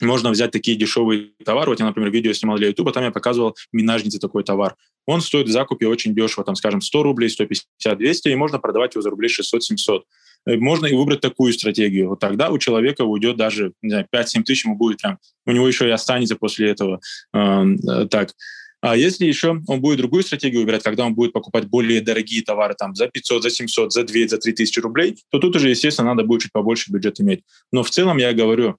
можно 0.00 0.30
взять 0.30 0.52
такие 0.52 0.76
дешевые 0.76 1.32
товары. 1.44 1.70
Вот 1.70 1.80
я, 1.80 1.86
например, 1.86 2.10
видео 2.10 2.32
снимал 2.32 2.56
для 2.56 2.68
YouTube, 2.68 2.92
там 2.92 3.02
я 3.02 3.10
показывал 3.10 3.56
минажницы 3.72 4.18
такой 4.18 4.44
товар. 4.44 4.76
Он 5.08 5.22
стоит 5.22 5.48
в 5.48 5.50
закупе 5.50 5.88
очень 5.88 6.14
дешево, 6.14 6.44
там, 6.44 6.54
скажем, 6.54 6.82
100 6.82 7.02
рублей, 7.02 7.30
150, 7.30 7.96
200, 7.96 8.28
и 8.28 8.34
можно 8.34 8.58
продавать 8.58 8.94
его 8.94 9.00
за 9.00 9.08
рублей 9.08 9.30
600-700. 9.30 10.02
Э, 10.44 10.56
можно 10.58 10.84
и 10.84 10.94
выбрать 10.94 11.22
такую 11.22 11.54
стратегию. 11.54 12.10
Вот 12.10 12.20
тогда 12.20 12.50
у 12.50 12.58
человека 12.58 13.06
уйдет 13.06 13.38
даже, 13.38 13.72
не 13.80 13.88
знаю, 13.88 14.06
5-7 14.14 14.42
тысяч 14.42 14.66
ему 14.66 14.76
будет 14.76 14.98
прям, 15.00 15.18
у 15.46 15.52
него 15.52 15.66
еще 15.66 15.88
и 15.88 15.90
останется 15.90 16.36
после 16.36 16.68
этого. 16.68 17.00
Э, 17.32 17.64
так. 18.10 18.34
А 18.82 18.98
если 18.98 19.24
еще 19.24 19.62
он 19.66 19.80
будет 19.80 19.96
другую 19.96 20.22
стратегию 20.24 20.60
выбирать, 20.60 20.82
когда 20.82 21.06
он 21.06 21.14
будет 21.14 21.32
покупать 21.32 21.64
более 21.64 22.02
дорогие 22.02 22.42
товары 22.42 22.74
там 22.78 22.94
за 22.94 23.08
500, 23.08 23.44
за 23.44 23.50
700, 23.50 23.92
за 23.94 24.04
2, 24.04 24.28
за 24.28 24.36
3 24.36 24.52
тысячи 24.52 24.78
рублей, 24.78 25.16
то 25.30 25.38
тут 25.38 25.56
уже, 25.56 25.70
естественно, 25.70 26.08
надо 26.08 26.24
будет 26.24 26.42
чуть 26.42 26.52
побольше 26.52 26.92
бюджет 26.92 27.18
иметь. 27.18 27.44
Но 27.72 27.82
в 27.82 27.88
целом 27.88 28.18
я 28.18 28.34
говорю, 28.34 28.76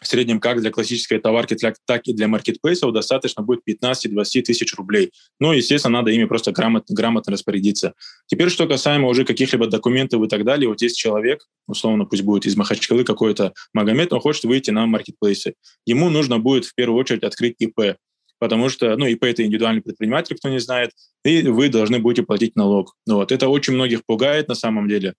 в 0.00 0.06
среднем 0.06 0.40
как 0.40 0.60
для 0.60 0.70
классической 0.70 1.18
товарки, 1.18 1.56
так 1.86 2.00
и 2.04 2.12
для 2.12 2.28
маркетплейсов 2.28 2.92
достаточно 2.92 3.42
будет 3.42 3.60
15-20 3.68 4.42
тысяч 4.42 4.74
рублей. 4.74 5.12
Ну, 5.40 5.52
естественно, 5.52 5.98
надо 5.98 6.10
ими 6.10 6.24
просто 6.24 6.52
грамотно, 6.52 6.94
грамотно 6.94 7.32
распорядиться. 7.32 7.94
Теперь, 8.26 8.50
что 8.50 8.66
касаемо 8.66 9.08
уже 9.08 9.24
каких-либо 9.24 9.66
документов 9.66 10.22
и 10.22 10.28
так 10.28 10.44
далее, 10.44 10.68
вот 10.68 10.82
есть 10.82 10.96
человек, 10.96 11.46
условно, 11.66 12.04
пусть 12.04 12.22
будет 12.22 12.46
из 12.46 12.56
Махачкалы 12.56 13.04
какой-то 13.04 13.52
Магомед, 13.72 14.12
он 14.12 14.20
хочет 14.20 14.44
выйти 14.44 14.70
на 14.70 14.86
маркетплейсы. 14.86 15.54
Ему 15.86 16.10
нужно 16.10 16.38
будет 16.38 16.64
в 16.64 16.74
первую 16.74 17.00
очередь 17.00 17.22
открыть 17.22 17.56
ИП, 17.58 17.96
потому 18.38 18.68
что, 18.68 18.96
ну, 18.96 19.06
ИП— 19.06 19.24
это 19.24 19.44
индивидуальный 19.44 19.82
предприниматель, 19.82 20.36
кто 20.36 20.48
не 20.48 20.58
знает, 20.58 20.90
и 21.24 21.42
вы 21.42 21.68
должны 21.68 21.98
будете 21.98 22.24
платить 22.24 22.56
налог. 22.56 22.94
Вот. 23.06 23.32
Это 23.32 23.48
очень 23.48 23.74
многих 23.74 24.04
пугает 24.04 24.48
на 24.48 24.54
самом 24.54 24.88
деле. 24.88 25.14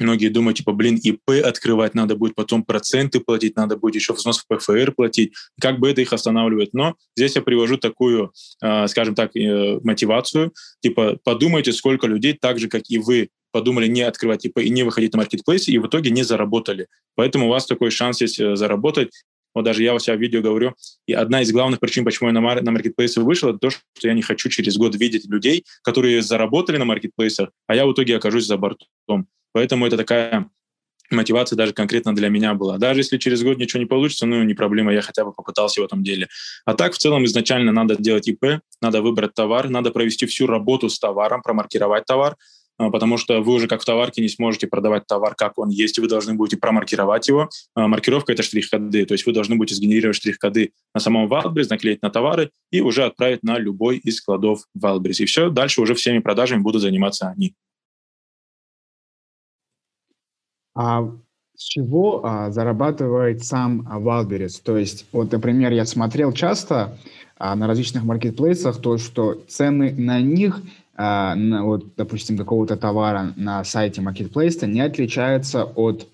Многие 0.00 0.28
думают, 0.28 0.58
типа, 0.58 0.72
блин, 0.72 0.96
ИП 0.96 1.44
открывать 1.44 1.94
надо 1.94 2.16
будет, 2.16 2.34
потом 2.34 2.64
проценты 2.64 3.20
платить, 3.20 3.56
надо 3.56 3.76
будет 3.76 3.94
еще 3.94 4.14
взнос 4.14 4.38
в 4.38 4.46
ПФР 4.46 4.92
платить. 4.92 5.34
Как 5.60 5.78
бы 5.78 5.90
это 5.90 6.00
их 6.00 6.12
останавливает? 6.12 6.72
Но 6.72 6.94
здесь 7.16 7.36
я 7.36 7.42
привожу 7.42 7.76
такую, 7.76 8.32
э, 8.62 8.88
скажем 8.88 9.14
так, 9.14 9.36
э, 9.36 9.80
мотивацию. 9.82 10.52
Типа, 10.80 11.18
подумайте, 11.22 11.72
сколько 11.72 12.06
людей, 12.06 12.36
так 12.40 12.58
же, 12.58 12.68
как 12.68 12.82
и 12.88 12.98
вы, 12.98 13.28
подумали 13.52 13.86
не 13.86 14.02
открывать 14.02 14.44
ИП 14.46 14.58
и 14.58 14.70
не 14.70 14.82
выходить 14.82 15.12
на 15.12 15.18
маркетплейсы, 15.18 15.70
и 15.70 15.78
в 15.78 15.86
итоге 15.86 16.10
не 16.10 16.22
заработали. 16.22 16.88
Поэтому 17.14 17.46
у 17.46 17.50
вас 17.50 17.66
такой 17.66 17.90
шанс 17.90 18.20
есть 18.22 18.40
э, 18.40 18.56
заработать. 18.56 19.10
Вот 19.54 19.64
даже 19.64 19.82
я 19.82 19.94
у 19.94 19.98
себя 19.98 20.16
в 20.16 20.20
видео 20.20 20.40
говорю, 20.40 20.74
и 21.06 21.12
одна 21.12 21.42
из 21.42 21.52
главных 21.52 21.80
причин, 21.80 22.04
почему 22.04 22.28
я 22.28 22.32
на, 22.32 22.40
мар- 22.40 22.62
маркетплейсы 22.62 23.20
вышел, 23.20 23.50
это 23.50 23.58
то, 23.58 23.70
что 23.70 24.08
я 24.08 24.14
не 24.14 24.22
хочу 24.22 24.48
через 24.48 24.76
год 24.76 24.96
видеть 24.96 25.26
людей, 25.28 25.64
которые 25.82 26.22
заработали 26.22 26.76
на 26.76 26.84
маркетплейсах, 26.84 27.50
а 27.66 27.74
я 27.74 27.86
в 27.86 27.92
итоге 27.92 28.16
окажусь 28.16 28.46
за 28.46 28.56
бортом. 28.56 29.26
Поэтому 29.52 29.86
это 29.86 29.96
такая 29.96 30.50
мотивация 31.10 31.56
даже 31.56 31.72
конкретно 31.72 32.14
для 32.14 32.28
меня 32.28 32.54
была. 32.54 32.78
Даже 32.78 33.00
если 33.00 33.18
через 33.18 33.42
год 33.42 33.58
ничего 33.58 33.80
не 33.80 33.86
получится, 33.86 34.26
ну, 34.26 34.42
не 34.42 34.54
проблема, 34.54 34.92
я 34.92 35.02
хотя 35.02 35.24
бы 35.24 35.32
попытался 35.32 35.82
в 35.82 35.84
этом 35.84 36.02
деле. 36.02 36.28
А 36.64 36.74
так, 36.74 36.94
в 36.94 36.98
целом, 36.98 37.24
изначально 37.24 37.72
надо 37.72 37.96
делать 37.96 38.28
ИП, 38.28 38.60
надо 38.80 39.02
выбрать 39.02 39.34
товар, 39.34 39.68
надо 39.68 39.90
провести 39.90 40.26
всю 40.26 40.46
работу 40.46 40.88
с 40.88 40.98
товаром, 40.98 41.42
промаркировать 41.42 42.06
товар, 42.06 42.36
потому 42.78 43.16
что 43.18 43.40
вы 43.40 43.54
уже 43.54 43.68
как 43.68 43.82
в 43.82 43.84
товарке 43.84 44.22
не 44.22 44.28
сможете 44.28 44.66
продавать 44.66 45.06
товар, 45.06 45.34
как 45.34 45.58
он 45.58 45.68
есть, 45.68 45.98
вы 45.98 46.08
должны 46.08 46.34
будете 46.34 46.56
промаркировать 46.56 47.28
его. 47.28 47.48
А, 47.74 47.88
маркировка— 47.88 48.32
это 48.34 48.42
штрих-коды, 48.42 49.04
то 49.06 49.14
есть 49.14 49.26
вы 49.26 49.32
должны 49.32 49.56
будете 49.56 49.76
сгенерировать 49.76 50.16
штрих-коды 50.16 50.72
на 50.94 51.00
самом 51.00 51.32
Wildberries, 51.32 51.68
наклеить 51.70 52.02
на 52.02 52.10
товары 52.10 52.50
и 52.70 52.80
уже 52.80 53.04
отправить 53.04 53.42
на 53.42 53.58
любой 53.58 53.98
из 53.98 54.16
складов 54.16 54.64
Wildberries. 54.76 55.22
И 55.22 55.24
все, 55.26 55.50
дальше 55.50 55.80
уже 55.80 55.94
всеми 55.94 56.18
продажами 56.18 56.60
будут 56.60 56.82
заниматься 56.82 57.28
они. 57.28 57.54
А 60.74 61.02
с 61.54 61.64
чего 61.64 62.24
а, 62.24 62.50
зарабатывает 62.50 63.44
сам 63.44 63.86
а, 63.88 64.00
Wildberries? 64.00 64.60
То 64.62 64.76
есть, 64.76 65.06
вот, 65.12 65.32
например, 65.32 65.72
я 65.72 65.84
смотрел 65.84 66.32
часто 66.32 66.98
а, 67.36 67.54
на 67.54 67.66
различных 67.66 68.04
маркетплейсах 68.04 68.80
то, 68.80 68.98
что 68.98 69.34
цены 69.48 69.92
на 69.92 70.20
них, 70.20 70.60
а, 70.94 71.34
на, 71.34 71.64
вот, 71.64 71.94
допустим, 71.96 72.36
какого-то 72.36 72.76
товара 72.76 73.32
на 73.36 73.64
сайте 73.64 74.00
маркетплейса 74.00 74.66
не 74.66 74.80
отличаются 74.80 75.64
от 75.64 76.08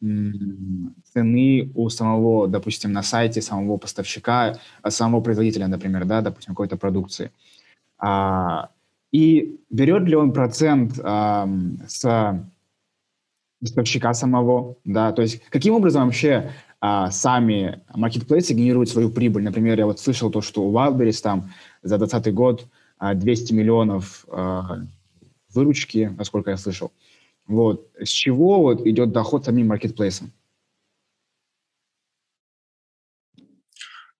цены 0.00 1.70
у 1.74 1.88
самого, 1.88 2.46
допустим, 2.48 2.92
на 2.92 3.02
сайте 3.02 3.40
самого 3.40 3.76
поставщика, 3.78 4.58
а, 4.82 4.90
самого 4.90 5.20
производителя, 5.20 5.68
например, 5.68 6.04
да, 6.04 6.20
допустим, 6.20 6.54
какой-то 6.54 6.76
продукции. 6.76 7.30
А, 7.98 8.70
и 9.12 9.60
берет 9.70 10.02
ли 10.04 10.16
он 10.16 10.32
процент 10.32 11.00
а, 11.02 11.48
с 11.86 12.44
поставщика 13.60 14.12
самого, 14.12 14.76
да, 14.84 15.12
то 15.12 15.22
есть 15.22 15.40
каким 15.48 15.74
образом 15.74 16.04
вообще 16.04 16.50
а, 16.80 17.10
сами 17.10 17.80
маркетплейсы 17.94 18.52
генерируют 18.52 18.90
свою 18.90 19.10
прибыль. 19.10 19.42
Например, 19.42 19.78
я 19.78 19.86
вот 19.86 19.98
слышал 19.98 20.30
то, 20.30 20.42
что 20.42 20.62
у 20.62 20.72
Wildberries 20.72 21.22
там 21.22 21.50
за 21.82 21.96
2020 21.96 22.34
год 22.34 22.66
200 22.98 23.52
миллионов 23.52 24.24
а, 24.28 24.78
выручки, 25.52 26.14
насколько 26.16 26.50
я 26.50 26.56
слышал. 26.56 26.92
Вот. 27.46 27.90
С 27.98 28.08
чего 28.08 28.60
вот 28.60 28.86
идет 28.86 29.12
доход 29.12 29.44
самим 29.44 29.68
маркетплейсам? 29.68 30.32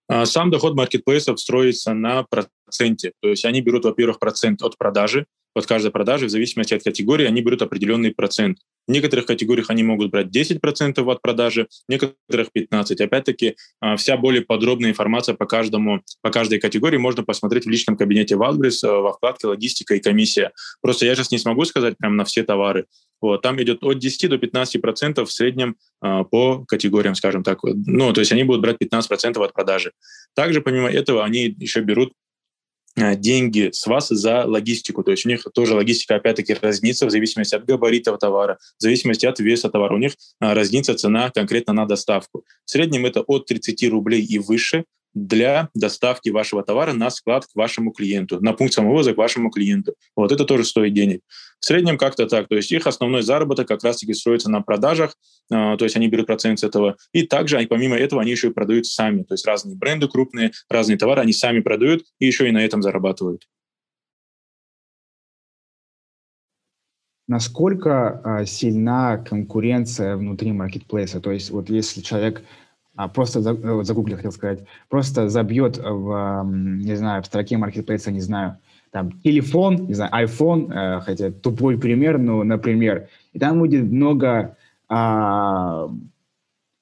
А, 0.08 0.24
сам 0.26 0.50
доход 0.50 0.74
маркетплейсов 0.74 1.40
строится 1.40 1.94
на 1.94 2.24
проценте. 2.24 3.12
То 3.20 3.28
есть 3.28 3.44
они 3.44 3.60
берут, 3.60 3.84
во-первых, 3.84 4.18
процент 4.18 4.62
от 4.62 4.78
продажи, 4.78 5.26
от 5.56 5.66
каждой 5.66 5.90
продажи, 5.90 6.26
в 6.26 6.30
зависимости 6.30 6.74
от 6.74 6.82
категории, 6.82 7.26
они 7.26 7.40
берут 7.40 7.62
определенный 7.62 8.12
процент. 8.12 8.58
В 8.86 8.92
некоторых 8.92 9.24
категориях 9.24 9.70
они 9.70 9.82
могут 9.82 10.10
брать 10.10 10.26
10% 10.26 11.10
от 11.10 11.22
продажи, 11.22 11.66
в 11.88 11.90
некоторых 11.90 12.48
15%. 12.54 13.02
Опять-таки, 13.02 13.56
а, 13.80 13.96
вся 13.96 14.18
более 14.18 14.42
подробная 14.42 14.90
информация 14.90 15.34
по, 15.34 15.46
каждому, 15.46 16.02
по 16.20 16.30
каждой 16.30 16.60
категории 16.60 16.98
можно 16.98 17.24
посмотреть 17.24 17.64
в 17.64 17.70
личном 17.70 17.96
кабинете 17.96 18.34
Wildberries 18.34 18.86
э, 18.86 19.00
во 19.00 19.14
вкладке 19.14 19.46
«Логистика 19.46 19.94
и 19.94 20.00
комиссия». 20.00 20.52
Просто 20.82 21.06
я 21.06 21.14
сейчас 21.14 21.30
не 21.30 21.38
смогу 21.38 21.64
сказать 21.64 21.96
прямо 21.96 22.16
на 22.16 22.24
все 22.24 22.42
товары. 22.42 22.84
Вот, 23.22 23.40
там 23.40 23.60
идет 23.62 23.82
от 23.82 23.98
10 23.98 24.28
до 24.28 24.36
15% 24.36 25.24
в 25.24 25.32
среднем 25.32 25.76
э, 26.04 26.24
по 26.30 26.64
категориям, 26.66 27.14
скажем 27.14 27.42
так. 27.42 27.60
Ну, 27.62 28.12
то 28.12 28.20
есть 28.20 28.30
они 28.30 28.44
будут 28.44 28.60
брать 28.60 28.76
15% 28.76 29.42
от 29.42 29.54
продажи. 29.54 29.92
Также, 30.34 30.60
помимо 30.60 30.90
этого, 30.90 31.24
они 31.24 31.54
еще 31.58 31.80
берут 31.80 32.12
деньги 32.96 33.70
с 33.72 33.86
вас 33.86 34.08
за 34.08 34.44
логистику. 34.44 35.02
То 35.02 35.10
есть 35.10 35.26
у 35.26 35.28
них 35.28 35.46
тоже 35.54 35.74
логистика, 35.74 36.16
опять-таки, 36.16 36.54
разнится 36.54 37.06
в 37.06 37.10
зависимости 37.10 37.54
от 37.54 37.64
габаритов 37.64 38.18
товара, 38.18 38.58
в 38.78 38.82
зависимости 38.82 39.26
от 39.26 39.38
веса 39.38 39.68
товара. 39.68 39.94
У 39.94 39.98
них 39.98 40.12
э, 40.40 40.52
разнится 40.52 40.94
цена 40.94 41.30
конкретно 41.30 41.72
на 41.72 41.86
доставку. 41.86 42.44
В 42.64 42.70
среднем 42.70 43.06
это 43.06 43.20
от 43.20 43.46
30 43.46 43.90
рублей 43.90 44.22
и 44.22 44.38
выше 44.38 44.84
для 45.16 45.70
доставки 45.74 46.28
вашего 46.28 46.62
товара 46.62 46.92
на 46.92 47.08
склад 47.08 47.46
к 47.46 47.56
вашему 47.56 47.90
клиенту, 47.90 48.38
на 48.42 48.52
пункт 48.52 48.74
самовоза 48.74 49.14
к 49.14 49.16
вашему 49.16 49.50
клиенту. 49.50 49.94
Вот 50.14 50.30
это 50.30 50.44
тоже 50.44 50.64
стоит 50.64 50.92
денег. 50.92 51.22
В 51.58 51.64
среднем 51.64 51.96
как-то 51.96 52.26
так. 52.26 52.48
То 52.48 52.56
есть 52.56 52.70
их 52.70 52.86
основной 52.86 53.22
заработок 53.22 53.66
как 53.66 53.82
раз-таки 53.82 54.12
строится 54.12 54.50
на 54.50 54.60
продажах, 54.60 55.16
э, 55.50 55.76
то 55.78 55.84
есть 55.84 55.96
они 55.96 56.08
берут 56.08 56.26
процент 56.26 56.60
с 56.60 56.64
этого. 56.64 56.96
И 57.12 57.22
также, 57.22 57.66
помимо 57.66 57.96
этого, 57.96 58.20
они 58.20 58.30
еще 58.30 58.48
и 58.48 58.52
продают 58.52 58.84
сами. 58.84 59.22
То 59.22 59.32
есть 59.32 59.46
разные 59.46 59.74
бренды 59.74 60.06
крупные, 60.06 60.52
разные 60.68 60.98
товары 60.98 61.22
они 61.22 61.32
сами 61.32 61.60
продают 61.60 62.04
и 62.18 62.26
еще 62.26 62.46
и 62.46 62.52
на 62.52 62.62
этом 62.62 62.82
зарабатывают. 62.82 63.48
Насколько 67.26 68.20
э, 68.22 68.44
сильна 68.44 69.16
конкуренция 69.16 70.16
внутри 70.16 70.52
маркетплейса? 70.52 71.20
То 71.22 71.32
есть 71.32 71.50
вот 71.50 71.70
если 71.70 72.02
человек 72.02 72.44
а 72.96 73.08
просто 73.08 73.40
э, 73.40 73.84
загуглил, 73.84 74.16
хотел 74.16 74.32
сказать, 74.32 74.64
просто 74.88 75.28
забьет 75.28 75.78
в, 75.78 76.44
не 76.46 76.96
знаю, 76.96 77.22
в 77.22 77.26
строке 77.26 77.56
маркетплейса, 77.56 78.10
не 78.10 78.20
знаю, 78.20 78.58
там, 78.90 79.12
телефон, 79.20 79.86
не 79.86 79.94
знаю, 79.94 80.12
iPhone, 80.26 80.72
э, 80.72 81.00
хотя 81.00 81.30
тупой 81.30 81.78
пример, 81.78 82.18
но, 82.18 82.42
например, 82.42 83.08
и 83.32 83.38
там 83.38 83.58
будет 83.58 83.84
много 83.84 84.56
а, 84.88 85.88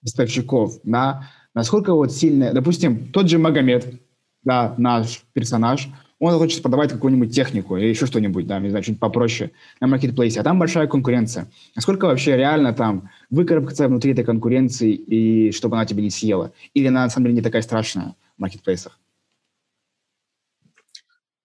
поставщиков, 0.03 0.79
да, 0.85 1.29
насколько 1.55 1.95
вот 1.95 2.13
сильно, 2.13 2.53
допустим, 2.53 3.09
тот 3.09 3.29
же 3.29 3.39
Магомед, 3.39 4.01
да, 4.43 4.75
наш 4.77 5.25
персонаж, 5.33 5.89
он 6.25 6.39
хочет 6.39 6.63
продавать 6.63 6.93
какую-нибудь 6.93 7.35
технику 7.35 7.77
или 7.77 7.87
еще 7.87 8.07
что-нибудь, 8.07 8.47
да, 8.47 8.59
не 8.59 8.71
знаю, 8.71 8.83
что-нибудь 8.83 9.01
попроще 9.01 9.51
на 9.81 9.87
маркетплейсе, 9.87 10.41
а 10.41 10.43
там 10.43 10.59
большая 10.59 10.87
конкуренция. 10.87 11.49
Насколько 11.75 12.07
вообще 12.07 12.37
реально 12.37 12.73
там 12.73 13.11
выкарабкаться 13.31 13.89
внутри 13.89 14.13
этой 14.13 14.25
конкуренции 14.25 14.93
и 14.93 15.53
чтобы 15.53 15.77
она 15.77 15.87
тебя 15.87 16.03
не 16.03 16.11
съела? 16.11 16.53
Или 16.75 16.87
она 16.87 17.05
на 17.05 17.11
самом 17.11 17.27
деле 17.27 17.37
не 17.37 17.43
такая 17.43 17.63
страшная 17.63 18.15
в 18.37 18.41
маркетплейсах? 18.41 18.99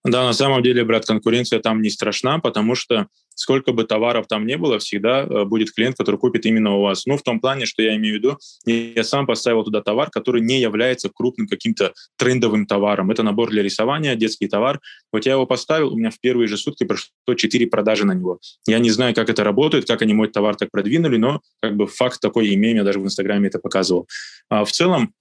Да, 0.10 0.25
на 0.25 0.34
самом 0.34 0.63
деле, 0.63 0.84
брат, 0.84 1.06
конкуренция 1.06 1.60
там 1.60 1.82
не 1.84 1.89
страшна, 1.92 2.39
потому 2.39 2.74
что 2.74 3.08
сколько 3.36 3.74
бы 3.74 3.84
товаров 3.84 4.25
там 4.28 4.48
не 4.48 4.58
было, 4.58 4.80
всегда 4.80 5.22
э, 5.22 5.46
будет 5.46 5.72
клиент, 5.72 5.96
который 5.96 6.18
купит 6.18 6.48
именно 6.48 6.75
у 6.75 6.82
вас. 6.82 7.06
Ну, 7.06 7.16
в 7.16 7.22
том 7.22 7.39
плане, 7.39 7.68
что 7.68 7.84
я 7.84 7.96
имею 7.96 8.16
в 8.16 8.18
виду, 8.18 8.38
я 8.66 9.04
сам 9.04 9.28
поставил 9.28 9.63
туда 9.63 9.82
товар, 9.82 10.10
который 10.10 10.42
не 10.42 10.60
является 10.60 11.10
крупным 11.13 11.48
каким-то 11.48 11.94
трендовым 12.18 12.66
товаром. 12.66 13.12
Это 13.12 13.22
набор 13.22 13.51
для 13.51 13.62
рисования, 13.62 14.16
детский 14.16 14.48
товар. 14.48 14.80
Вот 15.13 15.28
я 15.28 15.34
его 15.34 15.46
поставил, 15.46 15.94
у 15.94 15.98
меня 15.98 16.10
в 16.10 16.20
первые 16.20 16.48
же 16.48 16.58
сутки 16.58 16.86
прошло 16.86 17.12
4 17.36 17.68
продажи 17.68 18.06
на 18.06 18.13
него. 18.13 18.39
Я 18.68 18.80
не 18.80 18.89
знаю, 18.89 19.13
как 19.13 19.30
это 19.30 19.44
работает, 19.44 19.86
как 19.86 20.01
они 20.01 20.13
мой 20.13 20.28
товар 20.28 20.56
так 20.56 20.72
продвинули, 20.72 21.18
но 21.18 21.42
как 21.62 21.78
бы 21.78 21.86
факт 21.86 22.20
такой 22.20 22.54
имеем, 22.56 22.78
я 22.78 22.84
даже 22.84 23.00
в 23.00 23.06
Инстаграме 23.06 23.48
это 23.48 23.60
показывал. 23.60 24.08
А 24.50 24.66
в 24.66 24.72
целом, 24.72 25.13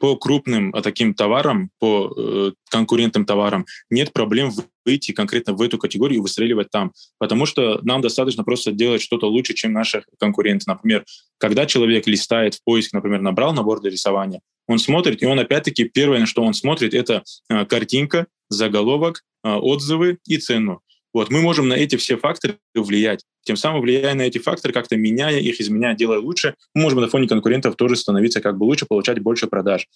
по 0.00 0.16
крупным 0.16 0.74
а, 0.74 0.82
таким 0.82 1.14
товарам, 1.14 1.70
по 1.78 2.12
э, 2.16 2.52
конкурентным 2.70 3.24
товарам 3.24 3.66
нет 3.90 4.12
проблем 4.12 4.50
выйти 4.84 5.12
конкретно 5.12 5.54
в 5.54 5.62
эту 5.62 5.78
категорию 5.78 6.18
и 6.18 6.22
выстреливать 6.22 6.70
там. 6.70 6.92
Потому 7.18 7.46
что 7.46 7.80
нам 7.82 8.00
достаточно 8.00 8.44
просто 8.44 8.72
делать 8.72 9.02
что-то 9.02 9.26
лучше, 9.28 9.54
чем 9.54 9.72
наши 9.72 10.04
конкуренты. 10.18 10.64
Например, 10.66 11.04
когда 11.38 11.66
человек 11.66 12.06
листает 12.06 12.54
в 12.54 12.64
поиск, 12.64 12.92
например, 12.92 13.20
набрал 13.20 13.52
набор 13.52 13.80
для 13.80 13.90
рисования, 13.90 14.40
он 14.66 14.78
смотрит, 14.78 15.22
и 15.22 15.26
он 15.26 15.38
опять-таки 15.38 15.84
первое, 15.84 16.20
на 16.20 16.26
что 16.26 16.42
он 16.42 16.54
смотрит, 16.54 16.94
это 16.94 17.22
э, 17.48 17.64
картинка, 17.64 18.26
заголовок, 18.50 19.24
э, 19.44 19.50
отзывы 19.50 20.18
и 20.26 20.36
цену. 20.36 20.82
Вот, 21.14 21.30
мы 21.30 21.40
можем 21.40 21.68
на 21.68 21.74
эти 21.74 21.96
все 21.96 22.16
факторы 22.16 22.58
влиять. 22.74 23.24
Тем 23.44 23.56
самым, 23.56 23.80
влияя 23.80 24.14
на 24.14 24.22
эти 24.22 24.38
факторы, 24.38 24.74
как-то 24.74 24.96
меняя 24.96 25.38
их, 25.38 25.60
изменяя, 25.60 25.94
делая 25.94 26.18
лучше, 26.18 26.54
мы 26.74 26.82
можем 26.82 27.00
на 27.00 27.08
фоне 27.08 27.26
конкурентов 27.26 27.76
тоже 27.76 27.96
становиться 27.96 28.40
как 28.40 28.58
бы 28.58 28.64
лучше, 28.64 28.86
получать 28.86 29.18
больше 29.20 29.46
продаж. 29.46 29.86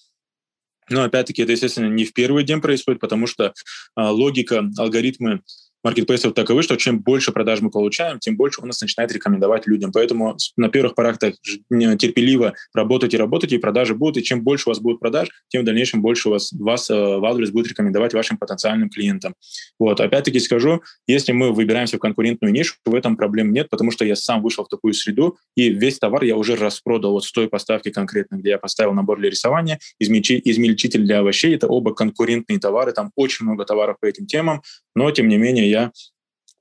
Но 0.89 1.05
опять-таки 1.05 1.43
это, 1.43 1.53
естественно, 1.53 1.87
не 1.87 2.05
в 2.05 2.13
первый 2.13 2.45
день 2.45 2.61
происходит, 2.61 3.01
потому 3.01 3.27
что 3.27 3.53
а, 3.95 4.11
логика, 4.11 4.69
алгоритмы 4.79 5.43
маркетплейсов 5.85 6.35
таковы, 6.35 6.63
что 6.63 6.77
чем 6.77 7.01
больше 7.01 7.33
продаж 7.33 7.61
мы 7.61 7.71
получаем, 7.71 8.19
тем 8.19 8.37
больше 8.37 8.61
он 8.61 8.69
нас 8.69 8.81
начинает 8.81 9.13
рекомендовать 9.13 9.67
людям. 9.67 9.93
Поэтому 9.93 10.37
на 10.57 10.69
первых 10.69 10.95
порах 10.95 11.19
так 11.19 11.35
терпеливо 11.41 12.55
работать 12.75 13.15
и 13.15 13.17
работать, 13.17 13.53
и 13.53 13.59
продажи 13.59 13.95
будут. 13.95 14.19
И 14.19 14.23
чем 14.23 14.43
больше 14.43 14.69
у 14.69 14.71
вас 14.71 14.81
будет 14.81 15.01
продаж, 15.01 15.29
тем 15.49 15.63
в 15.63 15.65
дальнейшем 15.65 16.03
больше 16.03 16.29
у 16.29 16.33
вас, 16.33 16.53
вас 16.53 16.91
э, 16.91 16.95
Wildberries 16.95 17.53
будет 17.53 17.69
рекомендовать 17.69 18.15
вашим 18.15 18.39
потенциальным 18.39 18.91
клиентам. 18.91 19.35
Вот. 19.79 20.01
Опять-таки 20.01 20.41
скажу, 20.41 20.83
если 21.07 21.33
мы 21.33 21.53
выбираемся 21.53 21.97
в 21.97 22.01
конкурентную 22.01 22.53
нишу, 22.53 22.77
в 22.85 22.95
этом 22.95 23.17
проблем 23.17 23.53
нет, 23.53 23.69
потому 23.71 23.91
что 23.91 24.05
я 24.05 24.17
сам 24.17 24.43
вышел 24.43 24.65
в 24.65 24.69
такую 24.69 24.95
среду, 24.95 25.37
и 25.57 25.71
весь 25.71 25.99
товар 25.99 26.25
я 26.25 26.37
уже 26.37 26.57
распродал 26.57 27.13
вот 27.13 27.25
с 27.25 27.33
той 27.33 27.49
поставки 27.49 27.91
конкретно, 27.91 28.37
где 28.37 28.51
я 28.51 28.59
поставил 28.59 28.93
набор 28.93 29.19
для 29.19 29.31
рисования, 29.31 29.79
измельчитель 29.99 31.05
для 31.05 31.21
овощей. 31.21 31.55
Это 31.55 31.67
оба 31.67 31.95
конкурентные 31.95 32.59
товары, 32.59 32.93
там 32.93 33.11
очень 33.17 33.47
много 33.47 33.65
товаров 33.65 33.97
по 34.01 34.07
этим 34.07 34.27
темам, 34.27 34.63
но, 34.95 35.11
тем 35.11 35.29
не 35.29 35.39
менее, 35.39 35.72
я 35.73 35.93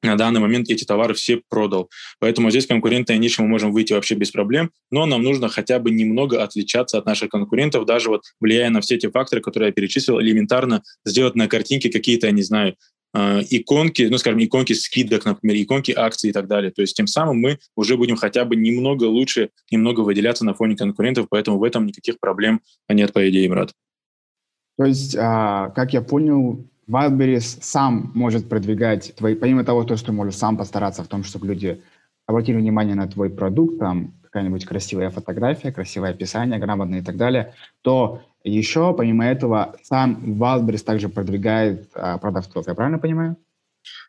на 0.04 0.18
данный 0.18 0.40
момент 0.40 0.70
эти 0.70 0.84
товары 0.84 1.14
все 1.14 1.42
продал. 1.50 1.90
Поэтому 2.20 2.50
здесь 2.50 2.66
конкурентная 2.66 3.18
ниша 3.18 3.42
мы 3.44 3.48
можем 3.48 3.72
выйти 3.72 3.94
вообще 3.94 4.16
без 4.16 4.32
проблем, 4.32 4.72
но 4.90 5.06
нам 5.06 5.22
нужно 5.22 5.48
хотя 5.48 5.80
бы 5.80 5.92
немного 5.92 6.44
отличаться 6.44 6.98
от 6.98 7.06
наших 7.06 7.30
конкурентов, 7.30 7.86
даже 7.86 8.10
вот 8.10 8.24
влияя 8.40 8.70
на 8.70 8.82
все 8.82 8.96
эти 8.96 9.10
факторы, 9.10 9.42
которые 9.42 9.68
я 9.68 9.74
перечислил, 9.74 10.20
элементарно 10.20 10.84
сделать 11.06 11.36
на 11.36 11.48
картинке 11.48 11.90
какие-то, 11.90 12.28
я 12.28 12.34
не 12.34 12.42
знаю, 12.42 12.76
э, 13.14 13.42
иконки, 13.50 14.04
ну, 14.10 14.18
скажем, 14.18 14.44
иконки 14.44 14.74
скидок, 14.74 15.26
например, 15.26 15.62
иконки 15.62 15.92
акций 15.92 16.32
и 16.32 16.34
так 16.34 16.48
далее. 16.48 16.72
То 16.72 16.82
есть 16.82 16.96
тем 16.96 17.06
самым 17.06 17.38
мы 17.38 17.60
уже 17.76 17.96
будем 17.96 18.16
хотя 18.16 18.46
бы 18.46 18.56
немного 18.56 19.04
лучше, 19.04 19.50
немного 19.70 20.02
выделяться 20.02 20.46
на 20.46 20.56
фоне 20.56 20.76
конкурентов, 20.76 21.28
поэтому 21.30 21.60
в 21.60 21.64
этом 21.64 21.86
никаких 21.86 22.20
проблем 22.20 22.62
нет, 22.90 23.14
по 23.14 23.30
идее, 23.30 23.50
брат. 23.50 23.72
То 24.78 24.86
есть, 24.86 25.16
а, 25.16 25.70
как 25.70 25.94
я 25.94 26.02
понял, 26.02 26.66
Wildberries 26.92 27.60
сам 27.62 28.12
может 28.14 28.50
продвигать 28.50 29.16
твои, 29.16 29.36
помимо 29.36 29.64
того, 29.64 29.84
то, 29.84 29.96
что 29.96 30.12
можешь 30.12 30.36
сам 30.36 30.58
постараться 30.58 31.04
в 31.04 31.08
том, 31.08 31.24
чтобы 31.24 31.48
люди 31.48 31.82
обратили 32.28 32.58
внимание 32.58 32.96
на 32.96 33.08
твой 33.08 33.30
продукт, 33.30 33.80
там 33.80 34.14
какая-нибудь 34.24 34.66
красивая 34.66 35.10
фотография, 35.10 35.72
красивое 35.72 36.12
описание, 36.12 36.60
грамотное 36.60 37.00
и 37.00 37.04
так 37.04 37.18
далее, 37.18 37.54
то 37.82 38.22
еще, 38.44 38.94
помимо 38.94 39.26
этого, 39.26 39.76
сам 39.84 40.38
Wildberries 40.42 40.84
также 40.84 41.10
продвигает 41.10 41.90
а, 41.94 42.18
продавцов. 42.18 42.68
Я 42.68 42.74
правильно 42.74 43.00
понимаю? 43.00 43.38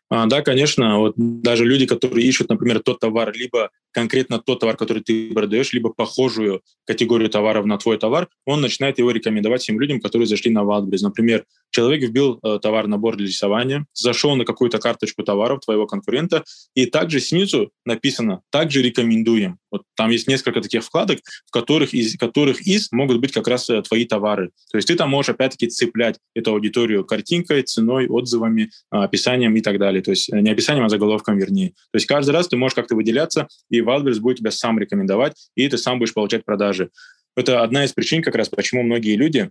А, 0.09 0.25
да, 0.27 0.41
конечно. 0.41 0.99
Вот 0.99 1.13
даже 1.17 1.65
люди, 1.65 1.85
которые 1.85 2.25
ищут, 2.25 2.49
например, 2.49 2.81
тот 2.81 2.99
товар, 2.99 3.31
либо 3.33 3.69
конкретно 3.93 4.39
тот 4.39 4.59
товар, 4.59 4.75
который 4.75 5.01
ты 5.03 5.33
продаешь, 5.33 5.71
либо 5.73 5.89
похожую 5.89 6.61
категорию 6.85 7.29
товаров 7.29 7.65
на 7.65 7.77
твой 7.77 7.97
товар, 7.97 8.27
он 8.45 8.61
начинает 8.61 8.97
его 8.99 9.11
рекомендовать 9.11 9.61
всем 9.61 9.79
людям, 9.79 10.01
которые 10.01 10.27
зашли 10.27 10.51
на 10.51 10.59
Wildberries. 10.59 11.03
Например, 11.03 11.45
человек 11.69 12.03
вбил 12.03 12.39
э, 12.43 12.59
товар 12.61 12.87
набор 12.87 13.15
для 13.15 13.27
рисования, 13.27 13.85
зашел 13.93 14.35
на 14.35 14.45
какую-то 14.45 14.79
карточку 14.79 15.23
товаров 15.23 15.61
твоего 15.61 15.87
конкурента, 15.87 16.43
и 16.75 16.85
также 16.85 17.19
снизу 17.19 17.71
написано 17.85 18.41
«также 18.49 18.81
рекомендуем». 18.81 19.59
Вот 19.73 19.81
там 19.95 20.11
есть 20.11 20.27
несколько 20.27 20.61
таких 20.61 20.83
вкладок, 20.83 21.19
в 21.47 21.51
которых 21.51 21.95
из 21.95 22.15
которых 22.15 22.61
из 22.61 22.91
могут 22.91 23.19
быть 23.19 23.31
как 23.31 23.47
раз 23.47 23.67
э, 23.71 23.81
твои 23.81 24.05
товары. 24.05 24.51
То 24.71 24.77
есть 24.77 24.87
ты 24.87 24.95
там 24.95 25.09
можешь 25.09 25.29
опять-таки 25.29 25.67
цеплять 25.67 26.19
эту 26.35 26.51
аудиторию 26.51 27.03
картинкой, 27.03 27.63
ценой, 27.63 28.07
отзывами, 28.07 28.61
э, 28.61 28.67
описанием 28.91 29.55
и 29.55 29.61
так 29.61 29.79
далее. 29.79 30.03
То 30.03 30.11
есть 30.11 30.31
э, 30.31 30.39
не 30.41 30.51
описанием, 30.51 30.85
а 30.85 30.89
заголовком 30.89 31.39
вернее. 31.39 31.69
То 31.69 31.95
есть 31.95 32.05
каждый 32.05 32.31
раз 32.31 32.47
ты 32.47 32.55
можешь 32.55 32.75
как-то 32.75 32.93
выделяться 32.93 33.47
и 33.71 33.79
Wildberries 33.79 34.19
будет 34.19 34.37
тебя 34.37 34.51
сам 34.51 34.77
рекомендовать, 34.77 35.33
и 35.55 35.67
ты 35.67 35.79
сам 35.79 35.97
будешь 35.97 36.13
получать 36.13 36.45
продажи. 36.45 36.91
Это 37.35 37.63
одна 37.63 37.83
из 37.83 37.93
причин 37.93 38.21
как 38.21 38.35
раз, 38.35 38.49
почему 38.49 38.83
многие 38.83 39.15
люди 39.15 39.49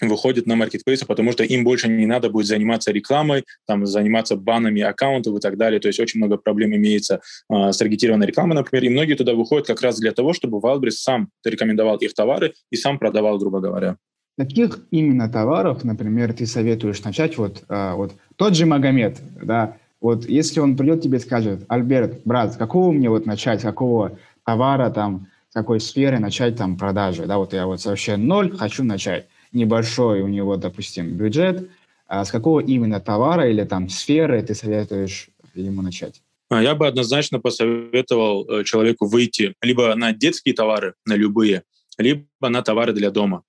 выходят 0.00 0.46
на 0.46 0.56
маркетплейсы, 0.56 1.06
потому 1.06 1.32
что 1.32 1.44
им 1.44 1.64
больше 1.64 1.88
не 1.88 2.06
надо 2.06 2.30
будет 2.30 2.46
заниматься 2.46 2.92
рекламой, 2.92 3.44
там, 3.66 3.86
заниматься 3.86 4.36
банами 4.36 4.82
аккаунтов 4.82 5.36
и 5.36 5.40
так 5.40 5.56
далее. 5.56 5.80
То 5.80 5.88
есть 5.88 6.00
очень 6.00 6.18
много 6.18 6.36
проблем 6.36 6.74
имеется 6.74 7.20
э, 7.50 7.72
с 7.72 7.76
таргетированной 7.78 8.26
рекламой, 8.26 8.54
например, 8.54 8.84
и 8.84 8.88
многие 8.88 9.14
туда 9.14 9.34
выходят 9.34 9.66
как 9.66 9.80
раз 9.82 9.98
для 9.98 10.12
того, 10.12 10.32
чтобы 10.32 10.58
Wildberries 10.58 10.90
сам 10.90 11.28
рекомендовал 11.44 11.96
их 11.96 12.14
товары 12.14 12.54
и 12.70 12.76
сам 12.76 12.98
продавал, 12.98 13.38
грубо 13.38 13.60
говоря. 13.60 13.96
Каких 14.38 14.80
именно 14.90 15.30
товаров, 15.30 15.82
например, 15.82 16.34
ты 16.34 16.46
советуешь 16.46 17.02
начать? 17.02 17.38
Вот, 17.38 17.64
э, 17.68 17.92
вот 17.94 18.12
тот 18.36 18.54
же 18.54 18.66
Магомед, 18.66 19.18
да, 19.42 19.78
вот 20.00 20.26
если 20.26 20.60
он 20.60 20.76
придет 20.76 21.02
тебе 21.02 21.18
и 21.18 21.20
скажет, 21.20 21.64
Альберт, 21.68 22.20
брат, 22.24 22.56
какого 22.56 22.92
мне 22.92 23.08
вот 23.08 23.24
начать, 23.24 23.62
какого 23.62 24.18
товара 24.44 24.90
там, 24.90 25.28
какой 25.52 25.80
сферы 25.80 26.18
начать 26.18 26.56
там 26.56 26.76
продажи, 26.76 27.24
да, 27.24 27.38
вот 27.38 27.54
я 27.54 27.66
вот 27.66 27.82
вообще 27.84 28.16
ноль 28.16 28.54
хочу 28.54 28.84
начать, 28.84 29.26
небольшой 29.56 30.20
у 30.20 30.28
него, 30.28 30.56
допустим, 30.56 31.16
бюджет, 31.16 31.68
а 32.06 32.24
с 32.24 32.30
какого 32.30 32.60
именно 32.60 33.00
товара 33.00 33.50
или 33.50 33.64
там 33.64 33.88
сферы 33.88 34.42
ты 34.42 34.54
советуешь 34.54 35.28
ему 35.54 35.82
начать? 35.82 36.22
А, 36.48 36.62
я 36.62 36.74
бы 36.74 36.86
однозначно 36.86 37.40
посоветовал 37.40 38.48
э, 38.48 38.64
человеку 38.64 39.06
выйти 39.06 39.54
либо 39.62 39.92
на 39.96 40.12
детские 40.12 40.54
товары, 40.54 40.94
на 41.04 41.14
любые, 41.14 41.64
либо 41.98 42.26
на 42.40 42.62
товары 42.62 42.92
для 42.92 43.10
дома. 43.10 43.42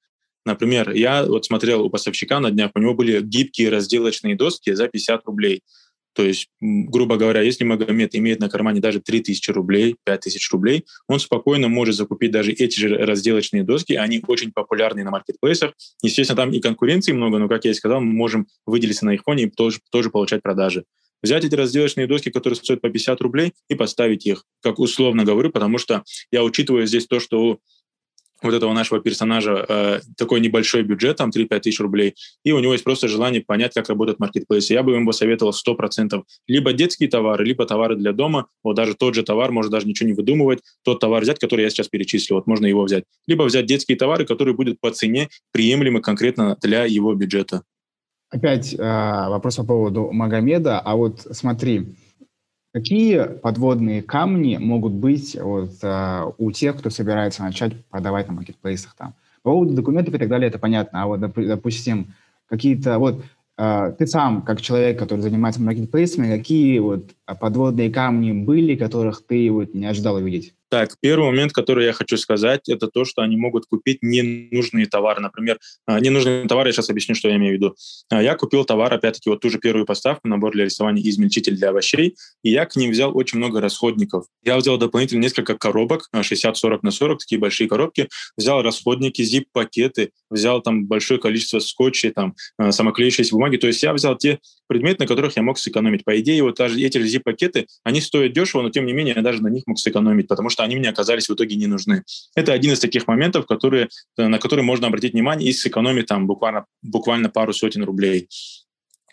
Например, 0.46 0.92
я 0.92 1.24
вот 1.24 1.46
смотрел 1.46 1.84
у 1.84 1.90
поставщика 1.90 2.40
на 2.40 2.50
днях, 2.52 2.72
у 2.74 2.80
него 2.80 2.94
были 2.94 3.22
гибкие 3.22 3.70
разделочные 3.70 4.36
доски 4.36 4.74
за 4.74 4.88
50 4.88 5.26
рублей. 5.26 5.62
То 6.18 6.24
есть, 6.24 6.50
грубо 6.60 7.16
говоря, 7.16 7.42
если 7.42 7.64
Магомед 7.64 8.16
имеет 8.16 8.40
на 8.40 8.50
кармане 8.50 8.82
даже 8.82 9.00
3000 9.00 9.52
рублей, 9.52 9.98
5000 10.04 10.52
рублей, 10.52 10.84
он 11.08 11.20
спокойно 11.20 11.68
может 11.68 11.94
закупить 11.94 12.32
даже 12.32 12.54
эти 12.54 12.80
же 12.80 12.90
разделочные 12.90 13.64
доски. 13.64 13.94
Они 13.94 14.24
очень 14.26 14.52
популярны 14.52 15.04
на 15.04 15.12
маркетплейсах. 15.12 15.74
Естественно, 16.02 16.38
там 16.38 16.52
и 16.54 16.60
конкуренции 16.60 17.12
много, 17.12 17.38
но, 17.38 17.48
как 17.48 17.66
я 17.66 17.72
и 17.72 17.76
сказал, 17.76 18.02
мы 18.02 18.14
можем 18.14 18.48
выделиться 18.66 19.06
на 19.06 19.14
их 19.14 19.22
фоне 19.22 19.44
и 19.44 19.50
тоже, 19.52 19.78
тоже 19.92 20.10
получать 20.10 20.42
продажи. 20.42 20.86
Взять 21.22 21.46
эти 21.46 21.54
разделочные 21.54 22.08
доски, 22.08 22.32
которые 22.32 22.58
стоят 22.58 22.82
по 22.82 22.90
50 22.90 23.22
рублей, 23.22 23.54
и 23.70 23.76
поставить 23.76 24.26
их, 24.26 24.44
как 24.64 24.80
условно 24.80 25.24
говорю, 25.24 25.52
потому 25.52 25.78
что 25.78 26.02
я 26.32 26.44
учитываю 26.44 26.88
здесь 26.88 27.06
то, 27.06 27.20
что 27.20 27.40
у 27.44 27.60
вот 28.42 28.54
этого 28.54 28.74
нашего 28.74 29.00
персонажа 29.00 29.66
э, 29.68 30.00
такой 30.18 30.40
небольшой 30.40 30.84
бюджет, 30.84 31.18
там 31.18 31.30
3-5 31.30 31.60
тысяч 31.60 31.80
рублей, 31.80 32.16
и 32.44 32.52
у 32.52 32.60
него 32.60 32.74
есть 32.74 32.84
просто 32.84 33.08
желание 33.08 33.42
понять, 33.42 33.74
как 33.74 33.90
работает 33.90 34.20
маркетплейс. 34.20 34.70
Я 34.70 34.84
бы 34.84 34.94
ему 34.94 35.08
посоветовал 35.08 35.54
100%. 35.54 36.24
Либо 36.48 36.74
детские 36.74 37.10
товары, 37.10 37.46
либо 37.46 37.66
товары 37.66 37.96
для 37.96 38.14
дома. 38.14 38.48
Вот 38.64 38.76
даже 38.76 38.96
тот 38.96 39.16
же 39.16 39.24
товар, 39.24 39.52
можно 39.52 39.72
даже 39.72 39.88
ничего 39.88 40.08
не 40.08 40.14
выдумывать, 40.14 40.60
тот 40.84 41.00
товар 41.00 41.24
взять, 41.24 41.40
который 41.40 41.64
я 41.64 41.70
сейчас 41.70 41.88
перечислил, 41.88 42.38
вот 42.38 42.48
можно 42.48 42.66
его 42.66 42.84
взять. 42.84 43.04
Либо 43.28 43.44
взять 43.44 43.66
детские 43.66 43.98
товары, 43.98 44.26
которые 44.26 44.56
будут 44.56 44.80
по 44.80 44.92
цене 44.92 45.30
приемлемы 45.52 46.02
конкретно 46.02 46.58
для 46.62 46.86
его 46.86 47.14
бюджета. 47.14 47.64
Опять 48.30 48.74
э, 48.74 48.78
вопрос 48.78 49.56
по 49.56 49.64
поводу 49.64 50.12
Магомеда. 50.12 50.80
А 50.80 50.96
вот 50.96 51.22
смотри, 51.32 51.96
Какие 52.78 53.24
подводные 53.24 54.04
камни 54.04 54.58
могут 54.58 54.94
быть 54.94 55.36
вот, 55.36 55.72
uh, 55.82 56.32
у 56.38 56.52
тех, 56.52 56.78
кто 56.78 56.92
собирается 56.92 57.42
начать 57.42 57.74
продавать 57.88 58.28
на 58.28 58.36
маркетплейсах? 58.36 58.94
Там? 58.96 59.16
По 59.42 59.50
поводу 59.50 59.74
документов 59.74 60.14
и 60.14 60.18
так 60.20 60.30
далее, 60.30 60.48
это 60.48 60.60
понятно. 60.60 61.02
А 61.02 61.08
вот, 61.08 61.20
допустим, 61.20 62.14
какие-то... 62.48 63.00
Вот 63.00 63.24
uh, 63.58 63.96
ты 63.98 64.06
сам, 64.06 64.44
как 64.44 64.62
человек, 64.62 65.00
который 65.00 65.22
занимается 65.22 65.60
маркетплейсами, 65.60 66.38
какие 66.38 66.78
вот 66.78 67.16
подводные 67.40 67.90
камни 67.90 68.32
были, 68.32 68.76
которых 68.76 69.26
ты 69.26 69.50
вот 69.50 69.74
не 69.74 69.88
ожидал 69.88 70.18
увидеть? 70.18 70.54
Так, 70.70 70.96
первый 71.00 71.28
момент, 71.28 71.54
который 71.54 71.86
я 71.86 71.94
хочу 71.94 72.18
сказать, 72.18 72.68
это 72.68 72.88
то, 72.88 73.06
что 73.06 73.22
они 73.22 73.38
могут 73.38 73.68
купить 73.68 74.00
ненужные 74.02 74.86
товары. 74.86 75.22
Например, 75.22 75.60
а, 75.86 76.00
ненужные 76.00 76.46
товары, 76.46 76.70
я 76.70 76.74
сейчас 76.74 76.90
объясню, 76.90 77.16
что 77.16 77.30
я 77.30 77.38
имею 77.38 77.54
в 77.54 77.56
виду. 77.56 77.76
А, 78.10 78.22
я 78.22 78.36
купил 78.36 78.66
товар, 78.66 78.94
опять-таки, 78.94 79.30
вот 79.30 79.40
ту 79.40 79.50
же 79.50 79.60
первую 79.60 79.86
поставку, 79.86 80.28
набор 80.28 80.52
для 80.52 80.66
рисования 80.66 81.02
и 81.02 81.10
измельчитель 81.10 81.56
для 81.56 81.70
овощей, 81.70 82.16
и 82.44 82.52
я 82.52 82.66
к 82.66 82.76
ним 82.76 82.92
взял 82.92 83.16
очень 83.16 83.38
много 83.38 83.62
расходников. 83.62 84.26
Я 84.44 84.58
взял 84.58 84.78
дополнительно 84.78 85.22
несколько 85.22 85.58
коробок, 85.58 86.10
60-40 86.14 86.54
а, 86.54 86.80
на 86.82 86.92
40, 86.92 87.20
такие 87.20 87.40
большие 87.40 87.70
коробки, 87.70 88.10
взял 88.36 88.62
расходники, 88.62 89.22
zip-пакеты, 89.22 90.12
взял 90.30 90.62
там 90.62 90.86
большое 90.86 91.20
количество 91.20 91.60
скотчей, 91.60 92.12
там, 92.12 92.36
самоклеющейся 92.72 93.34
бумаги. 93.34 93.56
То 93.56 93.68
есть 93.68 93.82
я 93.84 93.94
взял 93.94 94.18
те 94.18 94.40
предметы, 94.68 95.04
на 95.04 95.08
которых 95.08 95.36
я 95.36 95.44
мог 95.44 95.58
сэкономить. 95.58 96.04
По 96.04 96.20
идее, 96.20 96.44
вот 96.44 96.58
даже 96.58 96.80
эти 96.80 96.98
же 96.98 97.08
zip-пакеты, 97.08 97.68
они 97.84 98.02
стоят 98.02 98.34
дешево, 98.34 98.62
но 98.62 98.70
тем 98.70 98.86
не 98.86 98.94
менее 98.94 99.16
я 99.16 99.22
даже 99.22 99.42
на 99.42 99.48
них 99.48 99.64
мог 99.66 99.80
сэкономить, 99.80 100.28
потому 100.28 100.50
что 100.50 100.64
они 100.64 100.76
мне 100.76 100.90
оказались 100.90 101.30
в 101.30 101.34
итоге 101.34 101.56
не 101.56 101.68
нужны. 101.68 102.04
Это 102.36 102.54
один 102.54 102.74
из 102.74 102.80
таких 102.80 103.08
моментов, 103.08 103.46
которые, 103.46 103.90
э, 104.18 104.28
на 104.28 104.40
которые 104.40 104.64
можно 104.64 104.88
обратить 104.88 105.14
внимание 105.14 105.50
и 105.50 105.54
сэкономить 105.54 106.08
там 106.08 106.28
буквально, 106.28 106.66
буквально 106.82 107.30
пару 107.30 107.54
сотен 107.54 107.84
рублей. 107.84 108.28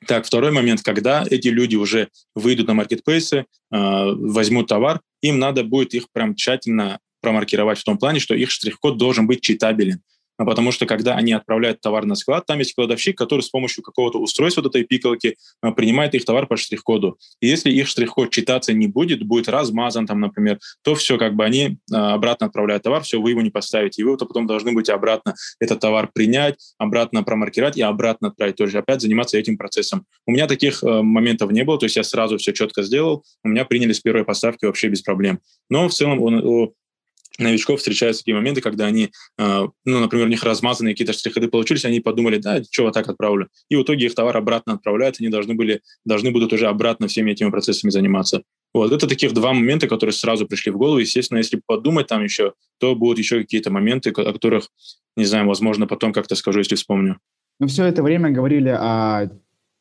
Так, 0.06 0.26
второй 0.26 0.50
момент, 0.50 0.82
когда 0.82 1.24
эти 1.28 1.48
люди 1.48 1.76
уже 1.76 2.08
выйдут 2.34 2.68
на 2.68 2.74
маркетплейсы, 2.74 3.36
э, 3.36 3.44
возьмут 3.70 4.68
товар, 4.68 5.00
им 5.22 5.38
надо 5.38 5.64
будет 5.64 5.94
их 5.94 6.10
прям 6.12 6.34
тщательно 6.34 6.98
промаркировать 7.20 7.78
в 7.78 7.84
том 7.84 7.96
плане, 7.96 8.20
что 8.20 8.34
их 8.34 8.50
штрих-код 8.50 8.98
должен 8.98 9.26
быть 9.26 9.40
читабелен. 9.40 10.02
А 10.36 10.44
потому 10.44 10.72
что 10.72 10.86
когда 10.86 11.14
они 11.14 11.32
отправляют 11.32 11.80
товар 11.80 12.04
на 12.06 12.14
склад, 12.14 12.46
там 12.46 12.58
есть 12.58 12.74
кладовщик, 12.74 13.16
который 13.16 13.42
с 13.42 13.48
помощью 13.48 13.82
какого-то 13.82 14.18
устройства 14.18 14.62
вот 14.62 14.74
этой 14.74 14.84
пикалки 14.84 15.36
а, 15.60 15.72
принимает 15.72 16.14
их 16.14 16.24
товар 16.24 16.46
по 16.46 16.56
штрих-коду. 16.56 17.18
И 17.40 17.46
если 17.46 17.70
их 17.70 17.88
штрих-код 17.88 18.30
читаться 18.30 18.72
не 18.72 18.86
будет, 18.86 19.22
будет 19.24 19.48
размазан 19.48 20.06
там, 20.06 20.20
например, 20.20 20.58
то 20.82 20.94
все, 20.94 21.18
как 21.18 21.34
бы 21.34 21.44
они 21.44 21.78
а, 21.92 22.14
обратно 22.14 22.46
отправляют 22.46 22.82
товар, 22.82 23.02
все, 23.02 23.20
вы 23.20 23.30
его 23.30 23.42
не 23.42 23.50
поставите. 23.50 24.02
И 24.02 24.04
вы 24.04 24.12
вот 24.12 24.20
потом 24.20 24.46
должны 24.46 24.72
будете 24.72 24.92
обратно 24.92 25.34
этот 25.60 25.80
товар 25.80 26.10
принять, 26.12 26.56
обратно 26.78 27.22
промаркировать 27.22 27.76
и 27.76 27.82
обратно 27.82 28.28
отправить. 28.28 28.56
Тоже 28.56 28.78
опять 28.78 29.00
заниматься 29.00 29.38
этим 29.38 29.56
процессом. 29.56 30.06
У 30.26 30.32
меня 30.32 30.46
таких 30.46 30.82
э, 30.82 31.02
моментов 31.02 31.50
не 31.52 31.64
было, 31.64 31.78
то 31.78 31.86
есть 31.86 31.96
я 31.96 32.02
сразу 32.02 32.38
все 32.38 32.52
четко 32.52 32.82
сделал, 32.82 33.24
у 33.42 33.48
меня 33.48 33.64
приняли 33.64 33.92
с 33.92 34.00
первой 34.00 34.24
поставки 34.24 34.64
вообще 34.64 34.88
без 34.88 35.02
проблем. 35.02 35.38
Но 35.70 35.88
в 35.88 35.92
целом 35.92 36.20
у, 36.20 36.74
новичков 37.38 37.78
встречаются 37.78 38.22
такие 38.22 38.34
моменты, 38.34 38.60
когда 38.60 38.86
они, 38.86 39.10
э, 39.38 39.66
ну, 39.84 40.00
например, 40.00 40.26
у 40.26 40.30
них 40.30 40.42
размазанные 40.42 40.94
какие-то 40.94 41.12
штрих-коды 41.12 41.48
получились, 41.48 41.84
они 41.84 42.00
подумали, 42.00 42.38
да, 42.38 42.60
вот 42.78 42.94
так 42.94 43.08
отправлю. 43.08 43.48
И 43.68 43.76
в 43.76 43.82
итоге 43.82 44.06
их 44.06 44.14
товар 44.14 44.36
обратно 44.36 44.74
отправляют, 44.74 45.16
они 45.20 45.28
должны, 45.28 45.54
были, 45.54 45.80
должны 46.04 46.30
будут 46.30 46.52
уже 46.52 46.66
обратно 46.66 47.08
всеми 47.08 47.32
этими 47.32 47.50
процессами 47.50 47.90
заниматься. 47.90 48.42
Вот, 48.72 48.92
это 48.92 49.06
таких 49.06 49.32
два 49.32 49.52
момента, 49.52 49.86
которые 49.86 50.12
сразу 50.12 50.46
пришли 50.46 50.72
в 50.72 50.76
голову. 50.76 50.98
Естественно, 50.98 51.38
если 51.38 51.60
подумать 51.64 52.08
там 52.08 52.24
еще, 52.24 52.54
то 52.78 52.94
будут 52.94 53.18
еще 53.18 53.40
какие-то 53.40 53.70
моменты, 53.70 54.10
о 54.10 54.32
которых, 54.32 54.68
не 55.16 55.24
знаю, 55.24 55.46
возможно, 55.46 55.86
потом 55.86 56.12
как-то 56.12 56.34
скажу, 56.34 56.58
если 56.58 56.74
вспомню. 56.74 57.18
Мы 57.60 57.68
все 57.68 57.84
это 57.84 58.02
время 58.02 58.30
говорили 58.30 58.68
о 58.68 59.30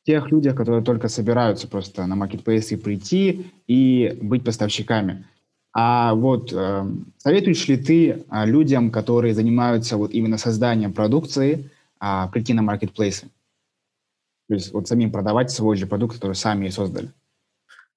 тех 0.05 0.31
людях, 0.31 0.55
которые 0.55 0.83
только 0.83 1.07
собираются 1.07 1.67
просто 1.67 2.05
на 2.05 2.15
маркетплейсы 2.15 2.77
прийти 2.77 3.47
и 3.67 4.17
быть 4.21 4.43
поставщиками. 4.43 5.25
А 5.73 6.13
вот 6.13 6.53
э, 6.53 6.86
советуешь 7.17 7.67
ли 7.67 7.77
ты 7.77 8.09
э, 8.09 8.45
людям, 8.45 8.91
которые 8.91 9.33
занимаются 9.33 9.97
вот 9.97 10.12
именно 10.13 10.38
созданием 10.38 10.93
продукции, 10.93 11.71
э, 11.99 12.27
прийти 12.31 12.53
на 12.53 12.62
маркетплейсы? 12.62 13.27
То 14.47 14.53
есть 14.53 14.71
вот 14.71 14.88
самим 14.88 15.12
продавать 15.12 15.49
свой 15.49 15.75
же 15.75 15.88
продукт, 15.88 16.15
который 16.15 16.36
сами 16.36 16.69
создали? 16.69 17.12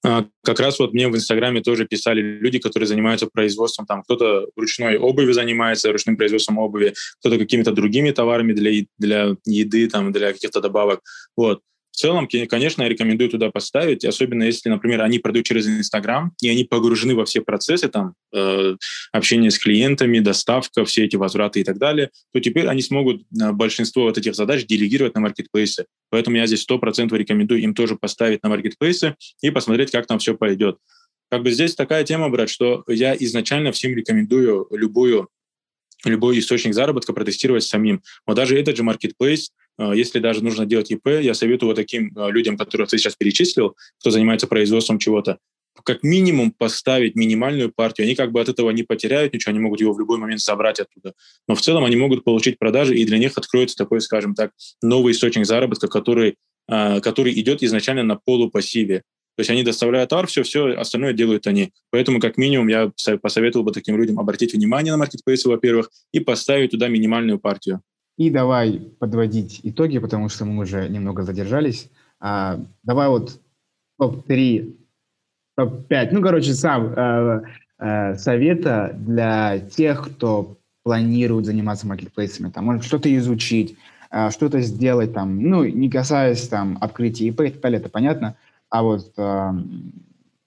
А, 0.05 0.25
как 0.43 0.61
раз 0.61 0.79
вот 0.79 0.95
мне 0.95 1.09
в 1.09 1.17
Инстаграме 1.17 1.61
тоже 1.61 1.87
писали 1.87 2.21
люди, 2.21 2.59
которые 2.59 2.87
занимаются 2.87 3.27
производством, 3.27 3.87
там 3.87 4.03
кто-то 4.03 4.47
ручной 4.57 4.97
обуви 4.99 5.33
занимается, 5.33 5.93
ручным 5.93 6.17
производством 6.17 6.59
обуви, 6.59 6.95
кто-то 7.19 7.39
какими-то 7.39 7.73
другими 7.73 8.11
товарами 8.11 8.53
для, 8.53 8.85
для 8.99 9.37
еды, 9.45 9.89
там, 9.89 10.13
для 10.13 10.33
каких-то 10.33 10.61
добавок. 10.61 11.01
Вот. 11.37 11.61
В 11.97 11.99
целом, 11.99 12.29
конечно, 12.29 12.83
я 12.83 12.91
рекомендую 12.91 13.31
туда 13.31 13.51
поставить, 13.51 14.05
особенно 14.05 14.43
если, 14.43 14.69
например, 14.69 15.01
они 15.01 15.19
продают 15.19 15.47
через 15.47 15.67
Инстаграм, 15.67 16.31
и 16.43 16.51
они 16.51 16.65
погружены 16.65 17.15
во 17.15 17.25
все 17.25 17.41
процессы, 17.41 17.89
там, 17.89 18.13
э, 18.35 18.77
общение 19.13 19.51
с 19.51 19.59
клиентами, 19.59 20.19
доставка, 20.19 20.85
все 20.85 21.07
эти 21.07 21.17
возвраты 21.17 21.61
и 21.61 21.65
так 21.65 21.79
далее, 21.79 22.11
то 22.35 22.41
теперь 22.41 22.67
они 22.67 22.83
смогут 22.83 23.23
э, 23.23 23.51
большинство 23.53 24.03
вот 24.03 24.19
этих 24.19 24.35
задач 24.35 24.67
делегировать 24.67 25.15
на 25.15 25.23
маркетплейсы. 25.23 25.87
Поэтому 26.11 26.37
я 26.37 26.47
здесь 26.47 26.61
сто 26.61 26.79
процентов 26.79 27.19
рекомендую 27.19 27.63
им 27.63 27.75
тоже 27.75 27.97
поставить 27.97 28.43
на 28.43 28.51
маркетплейсы 28.51 29.17
и 29.41 29.49
посмотреть, 29.49 29.91
как 29.91 30.07
там 30.07 30.19
все 30.19 30.37
пойдет. 30.37 30.77
Как 31.31 31.43
бы 31.43 31.51
здесь 31.51 31.75
такая 31.75 32.05
тема, 32.05 32.29
брат, 32.29 32.51
что 32.51 32.85
я 32.89 33.17
изначально 33.19 33.73
всем 33.73 33.97
рекомендую 33.97 34.69
любую 34.71 35.31
любой 36.05 36.39
источник 36.39 36.75
заработка 36.75 37.13
протестировать 37.13 37.65
самим. 37.65 38.03
Вот 38.27 38.35
даже 38.35 38.59
этот 38.59 38.77
же 38.77 38.83
э, 38.83 39.49
если 39.79 40.19
даже 40.19 40.43
нужно 40.43 40.67
делать 40.67 40.91
ИП, 40.91 41.07
я 41.21 41.35
советую 41.35 41.69
вот 41.69 41.77
таким 41.77 42.13
э, 42.17 42.31
людям, 42.31 42.57
которых 42.57 42.89
ты 42.89 42.99
сейчас 42.99 43.15
перечислил, 43.15 43.77
кто 44.01 44.11
занимается 44.11 44.47
производством 44.47 44.99
чего-то, 44.99 45.39
как 45.85 46.03
минимум 46.03 46.51
поставить 46.51 47.15
минимальную 47.15 47.71
партию. 47.71 48.07
Они 48.07 48.15
как 48.15 48.33
бы 48.33 48.41
от 48.41 48.49
этого 48.49 48.71
не 48.71 48.83
потеряют 48.83 49.35
ничего, 49.35 49.51
они 49.51 49.61
могут 49.61 49.81
его 49.81 49.93
в 49.93 50.01
любой 50.01 50.19
момент 50.19 50.41
собрать 50.41 50.81
оттуда. 50.81 51.15
Но 51.47 51.55
в 51.55 51.61
целом 51.61 51.85
они 51.85 51.97
могут 51.97 52.25
получить 52.25 52.59
продажи, 52.59 52.97
и 52.97 53.05
для 53.05 53.19
них 53.19 53.37
откроется 53.37 53.77
такой, 53.77 54.01
скажем 54.01 54.35
так, 54.35 54.53
новый 54.83 55.13
источник 55.13 55.47
заработка, 55.47 55.89
который, 55.89 56.37
э, 56.69 57.01
который 57.01 57.39
идет 57.39 57.63
изначально 57.63 58.03
на 58.03 58.17
полупассиве. 58.17 59.03
То 59.37 59.41
есть 59.41 59.51
они 59.51 59.63
доставляют 59.63 60.09
товар, 60.09 60.27
все, 60.27 60.43
все 60.43 60.69
остальное 60.69 61.13
делают 61.13 61.47
они. 61.47 61.73
Поэтому, 61.91 62.21
как 62.21 62.39
минимум, 62.39 62.69
я 62.69 62.91
посоветовал 63.21 63.67
бы 63.67 63.73
таким 63.73 63.99
людям 63.99 64.19
обратить 64.19 64.55
внимание 64.55 64.93
на 64.93 64.97
маркетплейсы, 64.97 65.49
во-первых, 65.51 65.91
и 66.13 66.21
поставить 66.21 66.71
туда 66.71 66.89
минимальную 66.89 67.39
партию. 67.39 67.83
И 68.17 68.31
давай 68.31 68.81
подводить 68.99 69.61
итоги, 69.63 69.99
потому 69.99 70.29
что 70.29 70.45
мы 70.45 70.63
уже 70.63 70.89
немного 70.89 71.23
задержались. 71.23 71.91
А, 72.19 72.59
давай 72.83 73.09
вот 73.09 73.41
топ-3, 73.99 74.75
топ-5, 75.57 76.09
ну, 76.13 76.23
короче, 76.23 76.55
сам 76.55 76.93
э, 76.95 77.43
э, 77.79 78.17
совета 78.17 78.95
для 78.99 79.59
тех, 79.59 80.07
кто 80.07 80.59
планирует 80.83 81.47
заниматься 81.47 81.87
маркетплейсами. 81.87 82.51
Там, 82.51 82.65
может, 82.67 82.85
что-то 82.85 83.15
изучить, 83.17 83.77
э, 84.11 84.31
что-то 84.31 84.61
сделать, 84.61 85.13
там, 85.13 85.41
ну, 85.43 85.65
не 85.65 85.91
касаясь 85.91 86.49
там 86.49 86.79
открытия 86.81 87.27
ИП 87.29 87.43
и 87.43 87.51
так 87.51 87.61
далее, 87.61 87.81
это 87.81 87.91
понятно. 87.91 88.37
А 88.71 88.83
вот 88.83 89.13
э, 89.17 89.51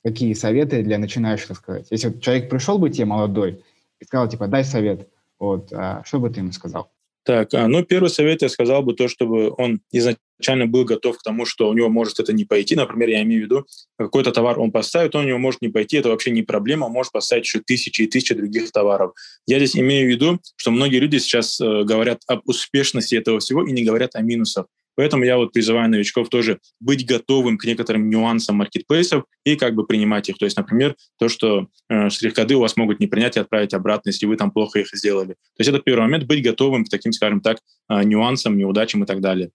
какие 0.03 0.34
советы 0.34 0.84
для 0.84 0.97
начинающих, 0.97 1.55
сказать? 1.55 1.88
Если 1.91 2.08
вот 2.08 2.21
человек 2.21 2.49
пришел 2.49 2.79
бы 2.79 2.89
тебе 2.89 3.05
молодой 3.05 3.63
и 3.99 4.05
сказал, 4.05 4.27
типа, 4.27 4.47
дай 4.47 4.63
совет, 4.63 5.08
вот, 5.38 5.71
э, 5.71 6.01
что 6.05 6.19
бы 6.19 6.29
ты 6.29 6.39
ему 6.39 6.51
сказал? 6.51 6.91
Так, 7.29 7.53
а, 7.53 7.67
ну, 7.67 7.83
первый 7.83 8.09
совет 8.09 8.41
я 8.41 8.49
сказал 8.49 8.81
бы 8.81 8.95
то, 8.95 9.07
чтобы 9.07 9.53
он 9.55 9.81
изначально 9.91 10.65
был 10.65 10.83
готов 10.83 11.15
к 11.19 11.21
тому, 11.21 11.45
что 11.45 11.69
у 11.69 11.73
него 11.73 11.87
может 11.87 12.19
это 12.19 12.33
не 12.33 12.43
пойти. 12.43 12.75
Например, 12.75 13.07
я 13.07 13.21
имею 13.21 13.41
в 13.41 13.43
виду, 13.43 13.67
какой-то 13.99 14.31
товар 14.31 14.59
он 14.59 14.71
поставит, 14.71 15.13
он 15.13 15.25
у 15.25 15.27
него 15.27 15.37
может 15.37 15.61
не 15.61 15.69
пойти, 15.69 15.97
это 15.97 16.09
вообще 16.09 16.31
не 16.31 16.41
проблема, 16.41 16.85
он 16.85 16.91
может 16.91 17.11
поставить 17.11 17.45
еще 17.45 17.59
тысячи 17.59 18.01
и 18.01 18.07
тысячи 18.07 18.33
других 18.33 18.71
товаров. 18.71 19.11
Я 19.45 19.59
здесь 19.59 19.77
имею 19.77 20.07
в 20.07 20.09
виду, 20.09 20.39
что 20.55 20.71
многие 20.71 20.97
люди 20.97 21.19
сейчас 21.19 21.61
э, 21.61 21.83
говорят 21.83 22.23
об 22.25 22.41
успешности 22.45 23.13
этого 23.13 23.37
всего 23.37 23.63
и 23.63 23.71
не 23.73 23.83
говорят 23.83 24.15
о 24.15 24.23
минусах. 24.23 24.65
Поэтому 24.99 25.23
я 25.23 25.38
вот 25.38 25.53
призываю 25.53 25.89
новичков 25.89 26.27
тоже 26.27 26.59
быть 26.81 27.05
готовым 27.05 27.57
к 27.57 27.63
некоторым 27.63 28.09
нюансам 28.09 28.57
маркетплейсов 28.57 29.23
и 29.45 29.55
как 29.55 29.73
бы 29.73 29.88
принимать 29.88 30.27
их. 30.27 30.38
То 30.38 30.43
есть, 30.43 30.57
например, 30.57 30.97
то, 31.17 31.29
что 31.29 31.67
э, 31.88 32.09
штрих-коды 32.09 32.57
у 32.57 32.59
вас 32.59 32.75
могут 32.75 32.99
не 32.99 33.07
принять 33.07 33.38
и 33.38 33.39
отправить 33.39 33.73
обратно, 33.73 34.09
если 34.09 34.25
вы 34.25 34.35
там 34.35 34.51
плохо 34.51 34.79
их 34.79 34.89
сделали. 34.91 35.35
То 35.35 35.59
есть 35.59 35.69
это 35.69 35.79
первый 35.79 36.01
момент, 36.01 36.25
быть 36.25 36.43
готовым 36.43 36.83
к 36.83 36.89
таким, 36.89 37.13
скажем 37.13 37.39
так, 37.39 37.59
э, 37.88 38.03
нюансам, 38.03 38.57
неудачам 38.57 39.05
и 39.05 39.07
так 39.07 39.21
далее. 39.21 39.51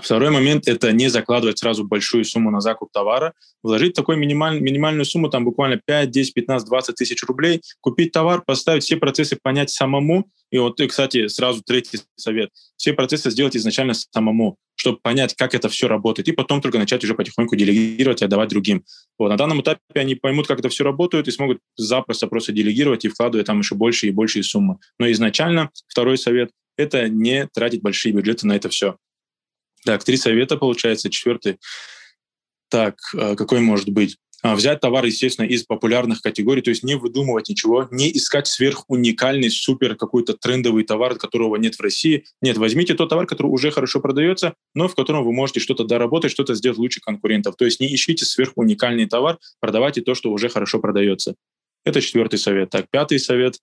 Второй 0.00 0.30
момент– 0.30 0.66
это 0.68 0.92
не 0.92 1.08
закладывать 1.08 1.58
сразу 1.58 1.84
большую 1.84 2.24
сумму 2.24 2.50
на 2.50 2.60
закуп 2.60 2.90
товара, 2.92 3.32
вложить 3.62 3.94
такую 3.94 4.16
минималь, 4.18 4.60
минимальную 4.60 5.04
сумму, 5.04 5.28
там 5.28 5.44
буквально 5.44 5.80
5, 5.84 6.10
10, 6.10 6.34
15, 6.34 6.68
20 6.68 6.94
тысяч 6.94 7.22
рублей, 7.24 7.62
купить 7.80 8.12
товар, 8.12 8.42
поставить 8.46 8.84
все 8.84 8.96
процессы, 8.96 9.36
понять 9.42 9.70
самому. 9.70 10.30
И 10.50 10.58
вот, 10.58 10.80
и, 10.80 10.86
кстати, 10.86 11.26
сразу 11.26 11.62
третий 11.62 12.00
совет. 12.16 12.50
Все 12.76 12.92
процессы 12.92 13.30
сделать 13.30 13.56
изначально 13.56 13.92
самому, 13.94 14.56
чтобы 14.76 14.98
понять, 14.98 15.34
как 15.34 15.54
это 15.54 15.68
все 15.68 15.88
работает, 15.88 16.28
и 16.28 16.32
потом 16.32 16.60
только 16.60 16.78
начать 16.78 17.02
уже 17.02 17.14
потихоньку 17.14 17.56
делегировать 17.56 18.22
и 18.22 18.24
отдавать 18.24 18.48
другим. 18.48 18.84
Вот. 19.18 19.28
На 19.28 19.36
данном 19.36 19.60
этапе 19.62 19.80
они 19.94 20.14
поймут, 20.14 20.46
как 20.46 20.60
это 20.60 20.68
все 20.68 20.84
работает, 20.84 21.26
и 21.26 21.32
смогут 21.32 21.58
запросто 21.76 22.28
просто 22.28 22.52
делегировать 22.52 23.04
и 23.04 23.08
вкладывать 23.08 23.46
там 23.46 23.58
еще 23.58 23.74
больше 23.74 24.06
и 24.06 24.12
большие 24.12 24.44
суммы. 24.44 24.78
Но 24.98 25.10
изначально 25.10 25.70
второй 25.88 26.16
совет– 26.16 26.50
это 26.76 27.08
не 27.08 27.48
тратить 27.52 27.82
большие 27.82 28.12
бюджеты 28.12 28.46
на 28.46 28.54
это 28.54 28.68
все. 28.68 28.96
Так, 29.84 30.04
три 30.04 30.16
совета, 30.16 30.56
получается. 30.56 31.10
Четвертый. 31.10 31.58
Так, 32.68 32.98
а, 33.14 33.34
какой 33.34 33.60
может 33.60 33.88
быть? 33.88 34.16
А, 34.40 34.54
взять 34.54 34.80
товар, 34.80 35.04
естественно, 35.04 35.46
из 35.46 35.64
популярных 35.64 36.20
категорий, 36.22 36.62
то 36.62 36.70
есть 36.70 36.84
не 36.84 36.94
выдумывать 36.94 37.48
ничего, 37.48 37.88
не 37.90 38.16
искать 38.16 38.46
сверхуникальный, 38.46 39.50
супер 39.50 39.96
какой-то 39.96 40.34
трендовый 40.34 40.84
товар, 40.84 41.16
которого 41.16 41.56
нет 41.56 41.74
в 41.74 41.80
России. 41.80 42.24
Нет, 42.40 42.56
возьмите 42.56 42.94
тот 42.94 43.08
товар, 43.08 43.26
который 43.26 43.48
уже 43.48 43.72
хорошо 43.72 44.00
продается, 44.00 44.54
но 44.74 44.86
в 44.86 44.94
котором 44.94 45.24
вы 45.24 45.32
можете 45.32 45.58
что-то 45.58 45.82
доработать, 45.84 46.30
что-то 46.30 46.54
сделать 46.54 46.78
лучше 46.78 47.00
конкурентов. 47.00 47.56
То 47.56 47.64
есть 47.64 47.80
не 47.80 47.92
ищите 47.92 48.24
сверхуникальный 48.24 49.06
товар, 49.06 49.38
продавайте 49.58 50.02
то, 50.02 50.14
что 50.14 50.30
уже 50.30 50.48
хорошо 50.48 50.78
продается. 50.78 51.34
Это 51.84 52.00
четвертый 52.00 52.38
совет. 52.38 52.70
Так, 52.70 52.86
пятый 52.90 53.18
совет 53.18 53.58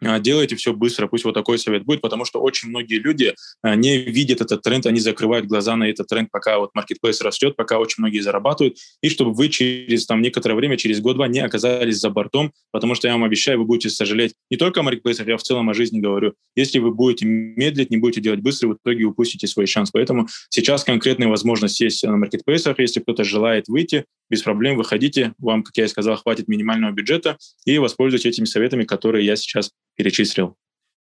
делайте 0.00 0.56
все 0.56 0.72
быстро, 0.72 1.06
пусть 1.06 1.24
вот 1.24 1.34
такой 1.34 1.58
совет 1.58 1.84
будет, 1.84 2.00
потому 2.00 2.24
что 2.24 2.40
очень 2.40 2.68
многие 2.68 2.98
люди 2.98 3.34
а, 3.62 3.74
не 3.74 3.98
видят 3.98 4.40
этот 4.40 4.62
тренд, 4.62 4.86
они 4.86 5.00
закрывают 5.00 5.46
глаза 5.46 5.76
на 5.76 5.84
этот 5.84 6.06
тренд, 6.06 6.30
пока 6.30 6.58
вот 6.58 6.70
marketplace 6.76 7.22
растет, 7.22 7.56
пока 7.56 7.78
очень 7.78 7.96
многие 7.98 8.20
зарабатывают, 8.20 8.78
и 9.02 9.08
чтобы 9.08 9.32
вы 9.32 9.48
через 9.48 10.06
там 10.06 10.22
некоторое 10.22 10.54
время, 10.54 10.76
через 10.76 11.00
год-два 11.00 11.28
не 11.28 11.40
оказались 11.40 11.98
за 11.98 12.10
бортом, 12.10 12.52
потому 12.70 12.94
что 12.94 13.08
я 13.08 13.14
вам 13.14 13.24
обещаю, 13.24 13.58
вы 13.58 13.64
будете 13.64 13.90
сожалеть 13.90 14.34
не 14.50 14.56
только 14.56 14.80
о 14.80 14.82
маркетплейсах, 14.82 15.26
я 15.26 15.36
в 15.36 15.42
целом 15.42 15.70
о 15.70 15.74
жизни 15.74 16.00
говорю. 16.00 16.34
Если 16.54 16.78
вы 16.78 16.92
будете 16.92 17.26
медлить, 17.26 17.90
не 17.90 17.96
будете 17.96 18.20
делать 18.20 18.40
быстро, 18.40 18.68
в 18.68 18.74
итоге 18.74 19.04
упустите 19.04 19.46
свой 19.46 19.66
шанс. 19.66 19.90
Поэтому 19.90 20.28
сейчас 20.50 20.84
конкретная 20.84 21.28
возможность 21.28 21.80
есть 21.80 22.04
на 22.04 22.16
маркетплейсах, 22.16 22.78
если 22.78 23.00
кто-то 23.00 23.24
желает 23.24 23.68
выйти, 23.68 24.04
без 24.30 24.42
проблем 24.42 24.76
выходите, 24.76 25.34
вам, 25.38 25.62
как 25.62 25.76
я 25.76 25.84
и 25.84 25.88
сказал, 25.88 26.16
хватит 26.16 26.48
минимального 26.48 26.92
бюджета, 26.92 27.38
и 27.64 27.78
воспользуйтесь 27.78 28.26
этими 28.26 28.44
советами, 28.44 28.84
которые 28.84 29.24
я 29.24 29.36
сейчас 29.36 29.72
перечислил. 29.96 30.56